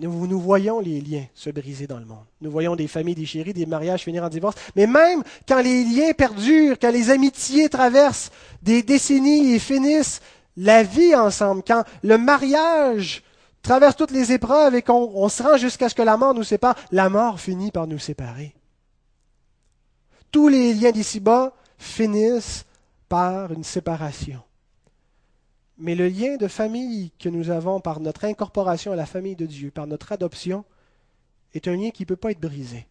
Nous, 0.00 0.26
nous, 0.26 0.40
voyons 0.40 0.80
les 0.80 1.00
liens 1.00 1.26
se 1.34 1.50
briser 1.50 1.86
dans 1.86 1.98
le 1.98 2.06
monde. 2.06 2.24
Nous 2.40 2.50
voyons 2.50 2.74
des 2.74 2.88
familles 2.88 3.14
déchirées, 3.14 3.52
des 3.52 3.66
mariages 3.66 4.02
finir 4.02 4.24
en 4.24 4.30
divorce. 4.30 4.56
Mais 4.74 4.86
même 4.86 5.22
quand 5.46 5.60
les 5.60 5.84
liens 5.84 6.12
perdurent, 6.12 6.78
quand 6.80 6.90
les 6.90 7.10
amitiés 7.10 7.68
traversent 7.68 8.30
des 8.62 8.82
décennies 8.82 9.52
et 9.52 9.58
finissent 9.58 10.22
la 10.56 10.82
vie 10.82 11.14
ensemble, 11.14 11.62
quand 11.66 11.84
le 12.02 12.16
mariage 12.16 13.22
traverse 13.60 13.94
toutes 13.94 14.10
les 14.10 14.32
épreuves 14.32 14.74
et 14.74 14.82
qu'on 14.82 15.28
se 15.28 15.42
rend 15.42 15.58
jusqu'à 15.58 15.90
ce 15.90 15.94
que 15.94 16.02
la 16.02 16.16
mort 16.16 16.32
nous 16.32 16.44
sépare, 16.44 16.76
la 16.92 17.10
mort 17.10 17.38
finit 17.38 17.70
par 17.70 17.86
nous 17.86 17.98
séparer. 17.98 18.54
Tous 20.32 20.48
les 20.48 20.72
liens 20.72 20.92
d'ici-bas 20.92 21.52
finissent 21.76 22.64
par 23.08 23.52
une 23.52 23.64
séparation. 23.64 24.40
Mais 25.80 25.94
le 25.94 26.08
lien 26.08 26.36
de 26.36 26.46
famille 26.46 27.10
que 27.18 27.30
nous 27.30 27.48
avons 27.48 27.80
par 27.80 28.00
notre 28.00 28.26
incorporation 28.26 28.92
à 28.92 28.96
la 28.96 29.06
famille 29.06 29.34
de 29.34 29.46
Dieu, 29.46 29.70
par 29.70 29.86
notre 29.86 30.12
adoption, 30.12 30.62
est 31.54 31.68
un 31.68 31.74
lien 31.74 31.90
qui 31.90 32.02
ne 32.02 32.06
peut 32.06 32.16
pas 32.16 32.32
être 32.32 32.40
brisé. 32.40 32.86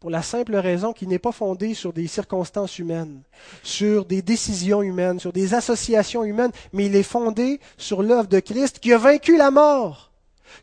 Pour 0.00 0.08
la 0.08 0.22
simple 0.22 0.56
raison 0.56 0.94
qu'il 0.94 1.08
n'est 1.08 1.18
pas 1.18 1.30
fondé 1.30 1.74
sur 1.74 1.92
des 1.92 2.06
circonstances 2.06 2.78
humaines, 2.78 3.20
sur 3.62 4.06
des 4.06 4.22
décisions 4.22 4.80
humaines, 4.80 5.20
sur 5.20 5.34
des 5.34 5.52
associations 5.52 6.24
humaines, 6.24 6.52
mais 6.72 6.86
il 6.86 6.96
est 6.96 7.02
fondé 7.02 7.60
sur 7.76 8.02
l'œuvre 8.02 8.28
de 8.28 8.40
Christ 8.40 8.78
qui 8.78 8.94
a 8.94 8.98
vaincu 8.98 9.36
la 9.36 9.50
mort, 9.50 10.10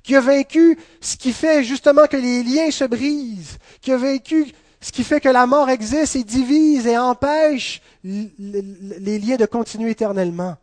qui 0.01 0.15
a 0.15 0.21
vaincu 0.21 0.79
ce 1.01 1.17
qui 1.17 1.33
fait 1.33 1.63
justement 1.63 2.07
que 2.07 2.17
les 2.17 2.41
liens 2.41 2.71
se 2.71 2.85
brisent, 2.85 3.59
qui 3.79 3.91
a 3.91 3.97
vaincu 3.97 4.51
ce 4.79 4.91
qui 4.91 5.03
fait 5.03 5.19
que 5.19 5.29
la 5.29 5.47
mort 5.47 5.69
existe 5.69 6.15
et 6.15 6.23
divise 6.23 6.85
et 6.85 6.97
empêche 6.97 7.81
les 8.03 9.19
liens 9.19 9.37
de 9.37 9.45
continuer 9.45 9.91
éternellement. 9.91 10.57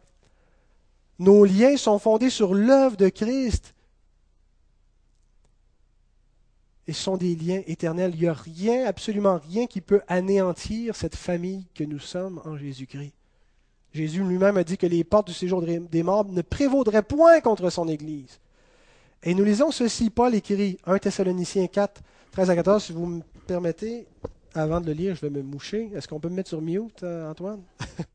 Nos 1.18 1.44
liens 1.44 1.76
sont 1.76 1.98
fondés 1.98 2.30
sur 2.30 2.54
l'œuvre 2.54 2.96
de 2.96 3.08
Christ 3.08 3.74
et 6.86 6.92
sont 6.92 7.16
des 7.16 7.34
liens 7.34 7.62
éternels. 7.66 8.12
Il 8.14 8.20
n'y 8.20 8.28
a 8.28 8.34
rien, 8.34 8.86
absolument 8.86 9.40
rien 9.50 9.66
qui 9.66 9.80
peut 9.80 10.02
anéantir 10.08 10.96
cette 10.96 11.16
famille 11.16 11.66
que 11.74 11.84
nous 11.84 11.98
sommes 11.98 12.40
en 12.44 12.56
Jésus-Christ. 12.56 13.14
Jésus 13.92 14.24
lui-même 14.24 14.56
a 14.56 14.64
dit 14.64 14.76
que 14.76 14.86
les 14.86 15.04
portes 15.04 15.28
du 15.28 15.32
séjour 15.32 15.62
des 15.62 16.02
morts 16.02 16.24
ne 16.24 16.42
prévaudraient 16.42 17.02
point 17.02 17.40
contre 17.40 17.70
son 17.70 17.88
Église. 17.88 18.40
Et 19.22 19.34
nous 19.34 19.44
lisons 19.44 19.70
ceci, 19.70 20.10
Paul 20.10 20.34
écrit 20.34 20.78
1 20.84 20.98
Thessaloniciens 20.98 21.68
4, 21.68 22.02
13 22.32 22.50
à 22.50 22.56
14, 22.56 22.84
si 22.84 22.92
vous 22.92 23.06
me 23.06 23.22
permettez, 23.44 24.06
avant 24.54 24.80
de 24.80 24.86
le 24.86 24.92
lire, 24.92 25.14
je 25.14 25.20
vais 25.22 25.30
me 25.30 25.42
moucher. 25.42 25.90
Est-ce 25.94 26.08
qu'on 26.08 26.20
peut 26.20 26.28
me 26.28 26.36
mettre 26.36 26.48
sur 26.48 26.62
mute, 26.62 27.02
euh, 27.02 27.30
Antoine? 27.30 27.62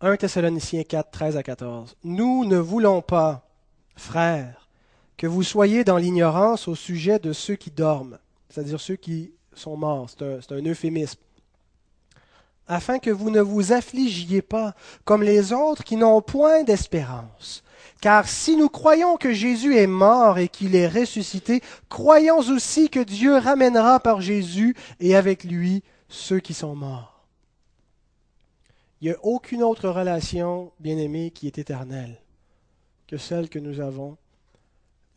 1 0.00 0.16
Thessaloniciens 0.18 0.84
4, 0.84 1.10
13 1.10 1.36
à 1.38 1.42
14. 1.42 1.96
Nous 2.04 2.44
ne 2.44 2.58
voulons 2.58 3.00
pas, 3.00 3.48
frères, 3.96 4.68
que 5.16 5.26
vous 5.26 5.42
soyez 5.42 5.82
dans 5.82 5.96
l'ignorance 5.96 6.68
au 6.68 6.74
sujet 6.74 7.18
de 7.18 7.32
ceux 7.32 7.56
qui 7.56 7.70
dorment, 7.70 8.18
c'est-à-dire 8.50 8.80
ceux 8.80 8.96
qui 8.96 9.32
sont 9.58 9.76
morts. 9.76 10.10
C'est 10.10 10.22
un, 10.52 10.56
un 10.56 10.66
euphémisme. 10.66 11.20
Afin 12.66 12.98
que 12.98 13.10
vous 13.10 13.30
ne 13.30 13.40
vous 13.40 13.72
affligiez 13.72 14.42
pas 14.42 14.74
comme 15.04 15.22
les 15.22 15.52
autres 15.52 15.84
qui 15.84 15.96
n'ont 15.96 16.22
point 16.22 16.64
d'espérance. 16.64 17.62
Car 18.00 18.28
si 18.28 18.56
nous 18.56 18.68
croyons 18.68 19.16
que 19.16 19.32
Jésus 19.32 19.76
est 19.76 19.86
mort 19.86 20.38
et 20.38 20.48
qu'il 20.48 20.74
est 20.76 20.88
ressuscité, 20.88 21.62
croyons 21.88 22.38
aussi 22.38 22.90
que 22.90 23.00
Dieu 23.00 23.36
ramènera 23.36 24.00
par 24.00 24.20
Jésus 24.20 24.74
et 25.00 25.14
avec 25.14 25.44
lui 25.44 25.82
ceux 26.08 26.40
qui 26.40 26.54
sont 26.54 26.74
morts. 26.74 27.26
Il 29.00 29.08
n'y 29.08 29.14
a 29.14 29.18
aucune 29.22 29.62
autre 29.62 29.88
relation, 29.88 30.72
bien-aimée, 30.80 31.30
qui 31.30 31.46
est 31.46 31.58
éternelle 31.58 32.20
que 33.06 33.16
celle 33.16 33.48
que 33.48 33.58
nous 33.58 33.80
avons 33.80 34.16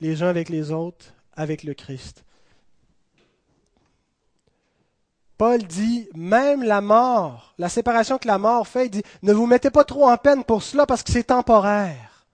les 0.01 0.21
uns 0.21 0.27
avec 0.27 0.49
les 0.49 0.71
autres, 0.71 1.13
avec 1.33 1.63
le 1.63 1.73
Christ. 1.73 2.23
Paul 5.37 5.63
dit, 5.63 6.09
même 6.15 6.63
la 6.63 6.81
mort, 6.81 7.53
la 7.57 7.69
séparation 7.69 8.17
que 8.17 8.27
la 8.27 8.39
mort 8.39 8.67
fait, 8.67 8.87
il 8.87 8.89
dit, 8.89 9.03
ne 9.21 9.33
vous 9.33 9.45
mettez 9.45 9.69
pas 9.69 9.83
trop 9.83 10.09
en 10.09 10.17
peine 10.17 10.43
pour 10.43 10.63
cela 10.63 10.87
parce 10.87 11.03
que 11.03 11.11
c'est 11.11 11.25
temporaire. 11.25 12.25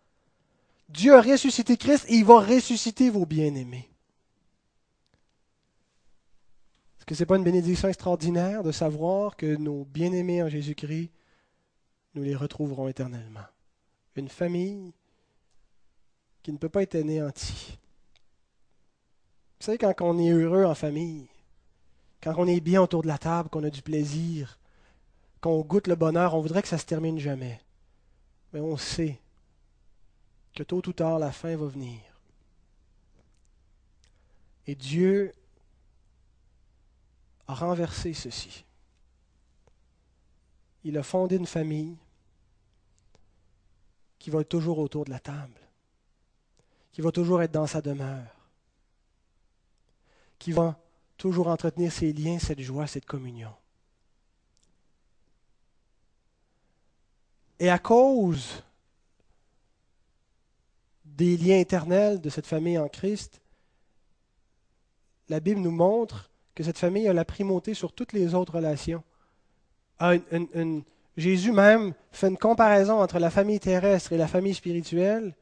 Dieu 0.88 1.14
a 1.16 1.22
ressuscité 1.22 1.76
Christ 1.76 2.06
et 2.08 2.16
il 2.16 2.26
va 2.26 2.40
ressusciter 2.40 3.10
vos 3.10 3.26
bien-aimés. 3.26 3.90
Est-ce 6.98 7.06
que 7.06 7.16
ce 7.16 7.24
n'est 7.24 7.28
pas 7.28 7.36
une 7.36 7.44
bénédiction 7.44 7.90
extraordinaire 7.90 8.64
de 8.64 8.72
savoir 8.72 9.36
que 9.36 9.58
nos 9.58 9.84
bien-aimés 9.84 10.42
en 10.42 10.48
Jésus-Christ 10.48 11.10
nous 12.16 12.24
les 12.24 12.36
retrouverons 12.36 12.88
éternellement? 12.88 13.44
Une 14.16 14.30
famille 14.30 14.94
qui 16.44 16.54
ne 16.54 16.58
peut 16.58 16.70
pas 16.70 16.84
être 16.84 16.96
anéantie. 16.96 17.78
Vous 19.60 19.66
savez, 19.66 19.78
quand 19.78 19.94
on 20.02 20.20
est 20.20 20.30
heureux 20.30 20.64
en 20.64 20.76
famille, 20.76 21.28
quand 22.24 22.36
on 22.38 22.48
est 22.48 22.62
bien 22.62 22.82
autour 22.82 23.02
de 23.02 23.08
la 23.08 23.18
table, 23.18 23.50
qu'on 23.50 23.66
a 23.66 23.70
du 23.70 23.82
plaisir, 23.82 24.58
qu'on 25.42 25.60
goûte 25.60 25.88
le 25.88 25.96
bonheur, 25.96 26.36
on 26.36 26.42
voudrait 26.42 26.62
que 26.62 26.70
ça 26.70 26.78
se 26.78 26.86
termine 26.86 27.20
jamais. 27.20 27.60
Mais 28.54 28.62
on 28.62 28.78
sait 28.78 29.20
que 30.56 30.64
tôt 30.64 30.82
ou 30.88 30.94
tard, 30.94 31.20
la 31.20 31.34
fin 31.34 31.54
va 31.58 31.66
venir. 31.66 32.00
Et 34.68 34.76
Dieu 34.76 35.34
a 37.48 37.56
renversé 37.56 38.14
ceci. 38.14 38.64
Il 40.86 40.98
a 40.98 41.04
fondé 41.04 41.36
une 41.36 41.46
famille 41.46 41.98
qui 44.18 44.30
va 44.30 44.42
être 44.42 44.50
toujours 44.50 44.80
autour 44.80 45.04
de 45.04 45.10
la 45.10 45.20
table, 45.20 45.60
qui 46.94 47.02
va 47.02 47.12
toujours 47.12 47.42
être 47.42 47.52
dans 47.52 47.68
sa 47.68 47.82
demeure, 47.82 48.50
qui 50.40 50.54
va 50.54 50.80
toujours 51.18 51.48
entretenir 51.48 51.92
ses 51.92 52.14
liens, 52.14 52.40
cette 52.40 52.62
joie, 52.62 52.88
cette 52.88 53.06
communion. 53.06 53.54
Et 57.60 57.70
à 57.70 57.80
cause 57.80 58.64
des 61.06 61.38
liens 61.38 61.60
éternels 61.60 62.20
de 62.20 62.30
cette 62.30 62.48
famille 62.48 62.78
en 62.78 62.90
Christ, 62.90 63.42
la 65.30 65.40
Bible 65.40 65.62
nous 65.62 65.72
montre 65.72 66.30
que 66.56 66.64
cette 66.64 66.78
famille 66.78 67.08
a 67.08 67.14
la 67.14 67.26
primauté 67.26 67.74
sur 67.74 67.94
toutes 67.94 68.14
les 68.14 68.34
autres 68.36 68.56
relations. 68.56 69.04
A 70.00 70.16
une, 70.16 70.84
Jésus 71.16 71.52
même 71.52 71.94
fait 72.12 72.28
une 72.28 72.38
comparaison 72.38 73.00
entre 73.00 73.20
la 73.20 73.30
famille 73.30 73.60
terrestre 73.60 74.14
et 74.14 74.18
la 74.18 74.28
famille 74.28 74.54
spirituelle, 74.54 75.36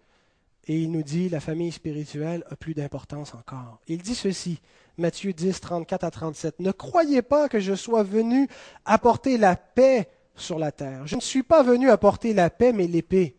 et 0.68 0.80
il 0.80 0.92
nous 0.92 1.04
dit 1.04 1.30
la 1.30 1.40
famille 1.40 1.72
spirituelle 1.72 2.44
a 2.50 2.56
plus 2.56 2.74
d'importance 2.74 3.34
encore. 3.34 3.80
Il 3.88 4.02
dit 4.02 4.16
ceci, 4.16 4.62
Matthieu 5.02 5.34
10, 5.34 5.60
34 5.60 6.04
à 6.04 6.12
37, 6.12 6.60
Ne 6.60 6.72
croyez 6.72 7.22
pas 7.22 7.50
que 7.50 7.60
je 7.60 7.74
sois 7.74 8.04
venu 8.04 8.48
apporter 8.86 9.38
la 9.38 9.56
paix 9.56 10.08
sur 10.36 10.58
la 10.58 10.72
terre. 10.72 11.06
Je 11.08 11.16
ne 11.16 11.22
suis 11.22 11.44
pas 11.44 11.64
venu 11.64 11.90
apporter 11.90 12.34
la 12.34 12.50
paix, 12.50 12.72
mais 12.72 12.88
l'épée. 12.88 13.36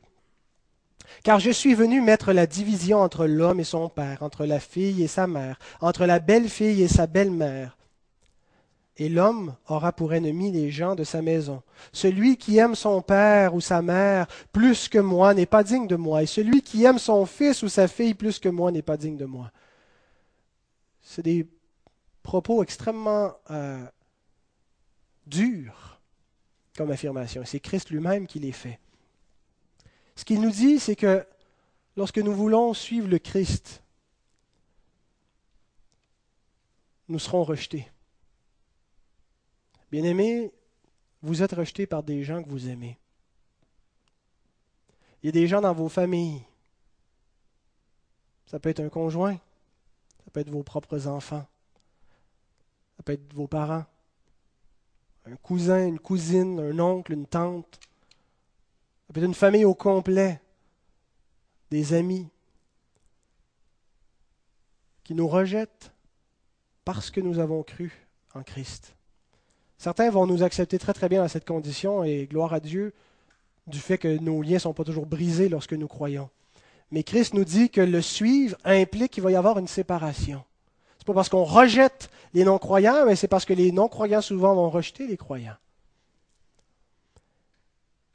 Car 1.24 1.40
je 1.40 1.50
suis 1.50 1.74
venu 1.74 2.00
mettre 2.00 2.32
la 2.32 2.46
division 2.46 2.98
entre 2.98 3.26
l'homme 3.26 3.60
et 3.60 3.64
son 3.64 3.88
père, 3.88 4.22
entre 4.22 4.44
la 4.44 4.60
fille 4.60 5.02
et 5.02 5.08
sa 5.08 5.26
mère, 5.26 5.58
entre 5.80 6.04
la 6.04 6.18
belle-fille 6.18 6.82
et 6.82 6.88
sa 6.88 7.06
belle-mère, 7.06 7.76
et 8.98 9.08
l'homme 9.08 9.54
aura 9.68 9.92
pour 9.92 10.12
ennemi 10.12 10.52
les 10.52 10.70
gens 10.70 10.94
de 10.94 11.04
sa 11.04 11.22
maison. 11.22 11.62
Celui 11.92 12.36
qui 12.36 12.58
aime 12.58 12.74
son 12.74 13.00
père 13.00 13.54
ou 13.54 13.60
sa 13.60 13.80
mère 13.82 14.26
plus 14.52 14.88
que 14.88 14.98
moi 14.98 15.32
n'est 15.34 15.46
pas 15.46 15.64
digne 15.64 15.86
de 15.86 15.96
moi, 15.96 16.22
et 16.22 16.26
celui 16.26 16.62
qui 16.62 16.84
aime 16.84 16.98
son 16.98 17.24
fils 17.24 17.62
ou 17.62 17.68
sa 17.68 17.88
fille 17.88 18.14
plus 18.14 18.38
que 18.38 18.48
moi 18.48 18.70
n'est 18.70 18.82
pas 18.82 18.96
digne 18.96 19.16
de 19.16 19.24
moi. 19.24 19.50
C'est 21.00 21.22
des 21.22 21.46
propos 22.22 22.62
extrêmement 22.62 23.34
euh, 23.50 23.84
durs 25.26 26.00
comme 26.76 26.90
affirmation. 26.90 27.44
C'est 27.44 27.60
Christ 27.60 27.90
lui-même 27.90 28.26
qui 28.26 28.38
les 28.38 28.52
fait. 28.52 28.78
Ce 30.16 30.24
qu'il 30.24 30.40
nous 30.40 30.50
dit, 30.50 30.78
c'est 30.78 30.96
que 30.96 31.26
lorsque 31.96 32.18
nous 32.18 32.34
voulons 32.34 32.74
suivre 32.74 33.08
le 33.08 33.18
Christ, 33.18 33.82
nous 37.08 37.18
serons 37.18 37.44
rejetés. 37.44 37.90
Bien-aimés, 39.90 40.52
vous 41.22 41.42
êtes 41.42 41.52
rejetés 41.52 41.86
par 41.86 42.02
des 42.02 42.24
gens 42.24 42.42
que 42.42 42.48
vous 42.48 42.68
aimez. 42.68 42.98
Il 45.22 45.26
y 45.26 45.28
a 45.28 45.32
des 45.32 45.46
gens 45.46 45.60
dans 45.60 45.74
vos 45.74 45.88
familles. 45.88 46.42
Ça 48.46 48.58
peut 48.58 48.70
être 48.70 48.80
un 48.80 48.88
conjoint, 48.88 49.38
ça 50.24 50.30
peut 50.30 50.40
être 50.40 50.50
vos 50.50 50.62
propres 50.62 51.06
enfants, 51.06 51.46
ça 53.02 53.04
peut 53.04 53.14
être 53.14 53.34
vos 53.34 53.48
parents, 53.48 53.84
un 55.26 55.34
cousin, 55.34 55.88
une 55.88 55.98
cousine, 55.98 56.60
un 56.60 56.78
oncle, 56.78 57.12
une 57.12 57.26
tante, 57.26 57.80
ça 59.08 59.12
peut 59.12 59.18
être 59.18 59.26
une 59.26 59.34
famille 59.34 59.64
au 59.64 59.74
complet, 59.74 60.40
des 61.72 61.94
amis 61.94 62.28
qui 65.02 65.14
nous 65.14 65.26
rejettent 65.26 65.90
parce 66.84 67.10
que 67.10 67.20
nous 67.20 67.40
avons 67.40 67.64
cru 67.64 68.06
en 68.34 68.44
Christ. 68.44 68.94
Certains 69.78 70.08
vont 70.10 70.28
nous 70.28 70.44
accepter 70.44 70.78
très 70.78 70.92
très 70.92 71.08
bien 71.08 71.22
dans 71.22 71.28
cette 71.28 71.44
condition 71.44 72.04
et 72.04 72.26
gloire 72.26 72.52
à 72.52 72.60
Dieu 72.60 72.94
du 73.66 73.80
fait 73.80 73.98
que 73.98 74.16
nos 74.18 74.42
liens 74.42 74.54
ne 74.54 74.58
sont 74.58 74.74
pas 74.74 74.84
toujours 74.84 75.06
brisés 75.06 75.48
lorsque 75.48 75.72
nous 75.72 75.88
croyons. 75.88 76.30
Mais 76.92 77.02
Christ 77.02 77.34
nous 77.34 77.44
dit 77.44 77.68
que 77.68 77.80
le 77.80 78.00
suivre 78.00 78.56
implique 78.62 79.10
qu'il 79.10 79.24
va 79.24 79.32
y 79.32 79.34
avoir 79.34 79.58
une 79.58 79.66
séparation. 79.66 80.44
N'est 81.02 81.06
pas 81.06 81.14
parce 81.14 81.28
qu'on 81.28 81.42
rejette 81.42 82.10
les 82.32 82.44
non-croyants, 82.44 83.06
mais 83.06 83.16
c'est 83.16 83.26
parce 83.26 83.44
que 83.44 83.52
les 83.52 83.72
non-croyants 83.72 84.20
souvent 84.20 84.54
vont 84.54 84.70
rejeter 84.70 85.06
les 85.08 85.16
croyants. 85.16 85.56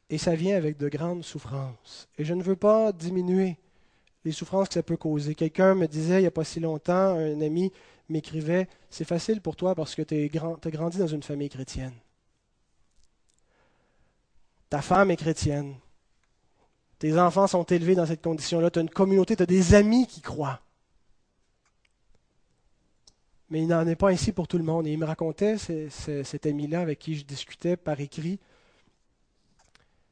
Et 0.09 0.17
ça 0.17 0.35
vient 0.35 0.55
avec 0.55 0.77
de 0.77 0.88
grandes 0.88 1.25
souffrances. 1.25 2.07
Et 2.17 2.23
je 2.23 2.33
ne 2.33 2.41
veux 2.41 2.55
pas 2.55 2.93
diminuer 2.93 3.57
les 4.23 4.31
souffrances 4.31 4.69
que 4.69 4.75
ça 4.75 4.83
peut 4.83 4.95
causer. 4.95 5.35
Quelqu'un 5.35 5.75
me 5.75 5.85
disait 5.85 6.19
il 6.19 6.21
n'y 6.21 6.27
a 6.27 6.31
pas 6.31 6.45
si 6.45 6.61
longtemps, 6.61 7.17
un 7.17 7.41
ami 7.41 7.73
m'écrivait, 8.07 8.69
c'est 8.89 9.03
facile 9.03 9.41
pour 9.41 9.57
toi 9.57 9.75
parce 9.75 9.93
que 9.93 10.01
tu 10.01 10.15
as 10.15 10.69
grandi 10.69 10.97
dans 10.97 11.07
une 11.07 11.23
famille 11.23 11.49
chrétienne. 11.49 11.93
Ta 14.69 14.81
femme 14.81 15.11
est 15.11 15.17
chrétienne. 15.17 15.75
Tes 16.99 17.19
enfants 17.19 17.47
sont 17.47 17.63
élevés 17.63 17.95
dans 17.95 18.05
cette 18.05 18.23
condition-là. 18.23 18.71
Tu 18.71 18.79
as 18.79 18.81
une 18.81 18.89
communauté, 18.89 19.35
tu 19.35 19.43
as 19.43 19.45
des 19.45 19.75
amis 19.75 20.07
qui 20.07 20.21
croient. 20.21 20.61
Mais 23.49 23.61
il 23.61 23.67
n'en 23.67 23.87
est 23.87 23.95
pas 23.95 24.09
ainsi 24.09 24.31
pour 24.31 24.47
tout 24.47 24.57
le 24.57 24.63
monde. 24.63 24.87
Et 24.87 24.91
il 24.91 24.97
me 24.97 25.05
racontait, 25.05 25.57
cet 25.57 26.45
ami-là 26.45 26.81
avec 26.81 26.99
qui 26.99 27.15
je 27.15 27.25
discutais 27.25 27.77
par 27.77 27.99
écrit, 27.99 28.39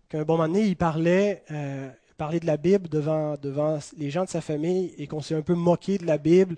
qu'un 0.09 0.23
bon 0.23 0.38
moment 0.38 0.47
donné, 0.47 0.65
il 0.65 0.77
parlait, 0.77 1.43
euh, 1.51 1.89
parlait 2.17 2.39
de 2.39 2.45
la 2.45 2.57
Bible 2.57 2.88
devant, 2.88 3.36
devant 3.36 3.79
les 3.97 4.09
gens 4.09 4.23
de 4.23 4.29
sa 4.29 4.41
famille 4.41 4.93
et 4.97 5.07
qu'on 5.07 5.21
s'est 5.21 5.36
un 5.36 5.41
peu 5.41 5.55
moqué 5.55 5.97
de 5.97 6.05
la 6.05 6.17
Bible. 6.17 6.57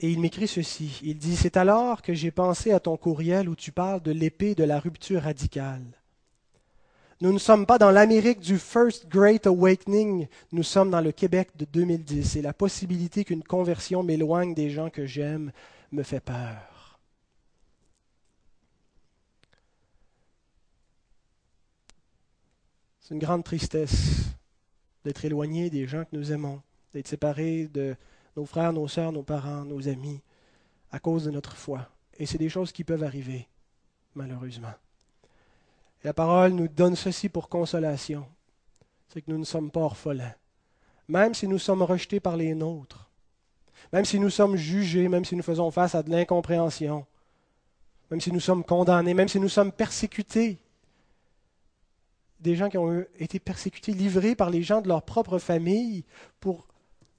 Et 0.00 0.10
il 0.10 0.20
m'écrit 0.20 0.48
ceci. 0.48 1.00
Il 1.02 1.16
dit, 1.18 1.36
C'est 1.36 1.56
alors 1.56 2.02
que 2.02 2.12
j'ai 2.12 2.30
pensé 2.30 2.72
à 2.72 2.80
ton 2.80 2.96
courriel 2.96 3.48
où 3.48 3.54
tu 3.54 3.72
parles 3.72 4.02
de 4.02 4.12
l'épée 4.12 4.54
de 4.54 4.64
la 4.64 4.78
rupture 4.78 5.22
radicale. 5.22 5.84
Nous 7.22 7.32
ne 7.32 7.38
sommes 7.38 7.64
pas 7.64 7.78
dans 7.78 7.90
l'Amérique 7.90 8.40
du 8.40 8.58
First 8.58 9.08
Great 9.08 9.46
Awakening, 9.46 10.28
nous 10.52 10.62
sommes 10.62 10.90
dans 10.90 11.00
le 11.00 11.12
Québec 11.12 11.48
de 11.56 11.64
2010 11.64 12.36
et 12.36 12.42
la 12.42 12.52
possibilité 12.52 13.24
qu'une 13.24 13.42
conversion 13.42 14.02
m'éloigne 14.02 14.52
des 14.52 14.68
gens 14.68 14.90
que 14.90 15.06
j'aime 15.06 15.50
me 15.92 16.02
fait 16.02 16.20
peur. 16.20 16.98
C'est 23.00 23.14
une 23.14 23.20
grande 23.20 23.44
tristesse 23.44 24.24
d'être 25.02 25.24
éloigné 25.24 25.70
des 25.70 25.86
gens 25.86 26.04
que 26.04 26.14
nous 26.14 26.32
aimons, 26.32 26.60
d'être 26.92 27.08
séparés 27.08 27.68
de 27.68 27.96
nos 28.36 28.44
frères, 28.44 28.74
nos 28.74 28.88
sœurs, 28.88 29.12
nos 29.12 29.22
parents, 29.22 29.64
nos 29.64 29.88
amis, 29.88 30.20
à 30.90 30.98
cause 30.98 31.24
de 31.24 31.30
notre 31.30 31.56
foi. 31.56 31.88
Et 32.18 32.26
c'est 32.26 32.36
des 32.36 32.50
choses 32.50 32.72
qui 32.72 32.84
peuvent 32.84 33.04
arriver, 33.04 33.48
malheureusement 34.14 34.74
la 36.04 36.12
parole 36.12 36.52
nous 36.52 36.68
donne 36.68 36.96
ceci 36.96 37.28
pour 37.28 37.48
consolation, 37.48 38.26
c'est 39.08 39.22
que 39.22 39.30
nous 39.30 39.38
ne 39.38 39.44
sommes 39.44 39.70
pas 39.70 39.80
orphelins. 39.80 40.34
Même 41.08 41.34
si 41.34 41.46
nous 41.46 41.58
sommes 41.58 41.82
rejetés 41.82 42.20
par 42.20 42.36
les 42.36 42.54
nôtres, 42.54 43.08
même 43.92 44.04
si 44.04 44.18
nous 44.18 44.30
sommes 44.30 44.56
jugés, 44.56 45.08
même 45.08 45.24
si 45.24 45.36
nous 45.36 45.42
faisons 45.42 45.70
face 45.70 45.94
à 45.94 46.02
de 46.02 46.10
l'incompréhension, 46.10 47.06
même 48.10 48.20
si 48.20 48.32
nous 48.32 48.40
sommes 48.40 48.64
condamnés, 48.64 49.14
même 49.14 49.28
si 49.28 49.40
nous 49.40 49.48
sommes 49.48 49.72
persécutés, 49.72 50.58
des 52.40 52.54
gens 52.54 52.68
qui 52.68 52.78
ont 52.78 53.04
été 53.18 53.38
persécutés, 53.38 53.92
livrés 53.92 54.34
par 54.34 54.50
les 54.50 54.62
gens 54.62 54.80
de 54.80 54.88
leur 54.88 55.02
propre 55.02 55.38
famille 55.38 56.04
pour 56.40 56.66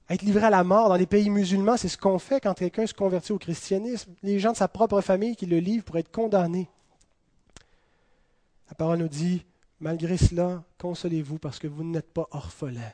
être 0.08 0.22
livrés 0.22 0.46
à 0.46 0.50
la 0.50 0.64
mort 0.64 0.88
dans 0.88 0.96
les 0.96 1.06
pays 1.06 1.28
musulmans, 1.28 1.76
c'est 1.76 1.88
ce 1.88 1.98
qu'on 1.98 2.18
fait 2.18 2.40
quand 2.40 2.54
quelqu'un 2.54 2.86
se 2.86 2.94
convertit 2.94 3.32
au 3.32 3.38
christianisme. 3.38 4.14
Les 4.22 4.38
gens 4.38 4.52
de 4.52 4.56
sa 4.56 4.68
propre 4.68 5.00
famille 5.00 5.36
qui 5.36 5.46
le 5.46 5.58
livrent 5.58 5.84
pour 5.84 5.98
être 5.98 6.10
condamnés. 6.10 6.70
La 8.68 8.74
parole 8.74 8.98
nous 8.98 9.08
dit, 9.08 9.44
malgré 9.80 10.16
cela, 10.16 10.62
consolez-vous 10.78 11.38
parce 11.38 11.58
que 11.58 11.66
vous 11.66 11.84
n'êtes 11.84 12.12
pas 12.12 12.28
orphelins. 12.30 12.92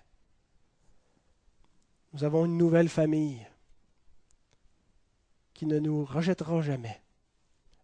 Nous 2.13 2.25
avons 2.25 2.47
une 2.47 2.57
nouvelle 2.57 2.89
famille 2.89 3.45
qui 5.53 5.67
ne 5.67 5.79
nous 5.79 6.05
rejettera 6.05 6.63
jamais. 6.63 7.01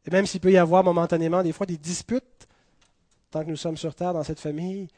Et 0.07 0.11
même 0.11 0.26
s'il 0.26 0.41
peut 0.41 0.53
y 0.53 0.57
avoir 0.57 0.84
momentanément 0.84 1.43
des 1.43 1.53
fois 1.53 1.66
des 1.66 1.76
disputes, 1.76 2.49
tant 3.30 3.45
que 3.45 3.51
nous 3.51 3.57
sommes 3.57 3.76
sur 3.76 3.95
terre 3.95 4.12
dans 4.12 4.24
cette 4.24 4.41
famille, 4.41 4.88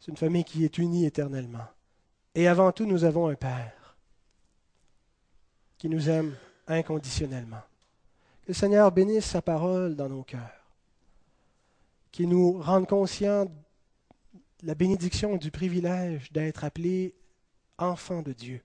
c'est 0.00 0.10
une 0.10 0.16
famille 0.16 0.44
qui 0.44 0.64
est 0.64 0.78
unie 0.78 1.06
éternellement. 1.06 1.66
Et 2.34 2.48
avant 2.48 2.72
tout, 2.72 2.86
nous 2.86 3.04
avons 3.04 3.28
un 3.28 3.34
Père 3.34 3.96
qui 5.78 5.88
nous 5.88 6.08
aime 6.08 6.34
inconditionnellement. 6.66 7.62
Que 8.42 8.48
le 8.48 8.54
Seigneur 8.54 8.90
bénisse 8.92 9.26
sa 9.26 9.42
parole 9.42 9.94
dans 9.94 10.08
nos 10.08 10.22
cœurs 10.22 10.55
qui 12.16 12.26
nous 12.26 12.52
rendent 12.62 12.88
conscients 12.88 13.44
de 13.44 14.66
la 14.66 14.74
bénédiction 14.74 15.36
du 15.36 15.50
privilège 15.50 16.32
d'être 16.32 16.64
appelés 16.64 17.14
enfants 17.76 18.22
de 18.22 18.32
Dieu, 18.32 18.62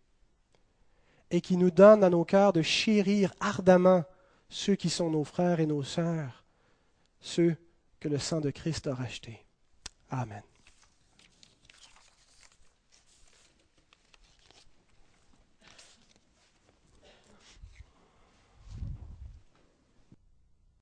et 1.32 1.41
qui 1.41 1.58
nous 1.58 1.70
donne 1.70 2.02
à 2.06 2.10
nos 2.10 2.24
cœurs 2.24 2.54
de 2.54 2.62
chérir 2.62 3.34
ardemment 3.41 4.06
ceux 4.47 4.76
qui 4.76 4.89
sont 4.89 5.10
nos 5.10 5.26
frères 5.26 5.60
et 5.60 5.66
nos 5.66 5.84
sœurs, 5.84 6.45
ceux 7.20 7.58
que 7.99 8.08
le 8.08 8.20
sang 8.20 8.39
de 8.39 8.52
Christ 8.52 8.88
a 8.88 8.95
rachetés. 8.95 9.43
Amen. 10.10 10.43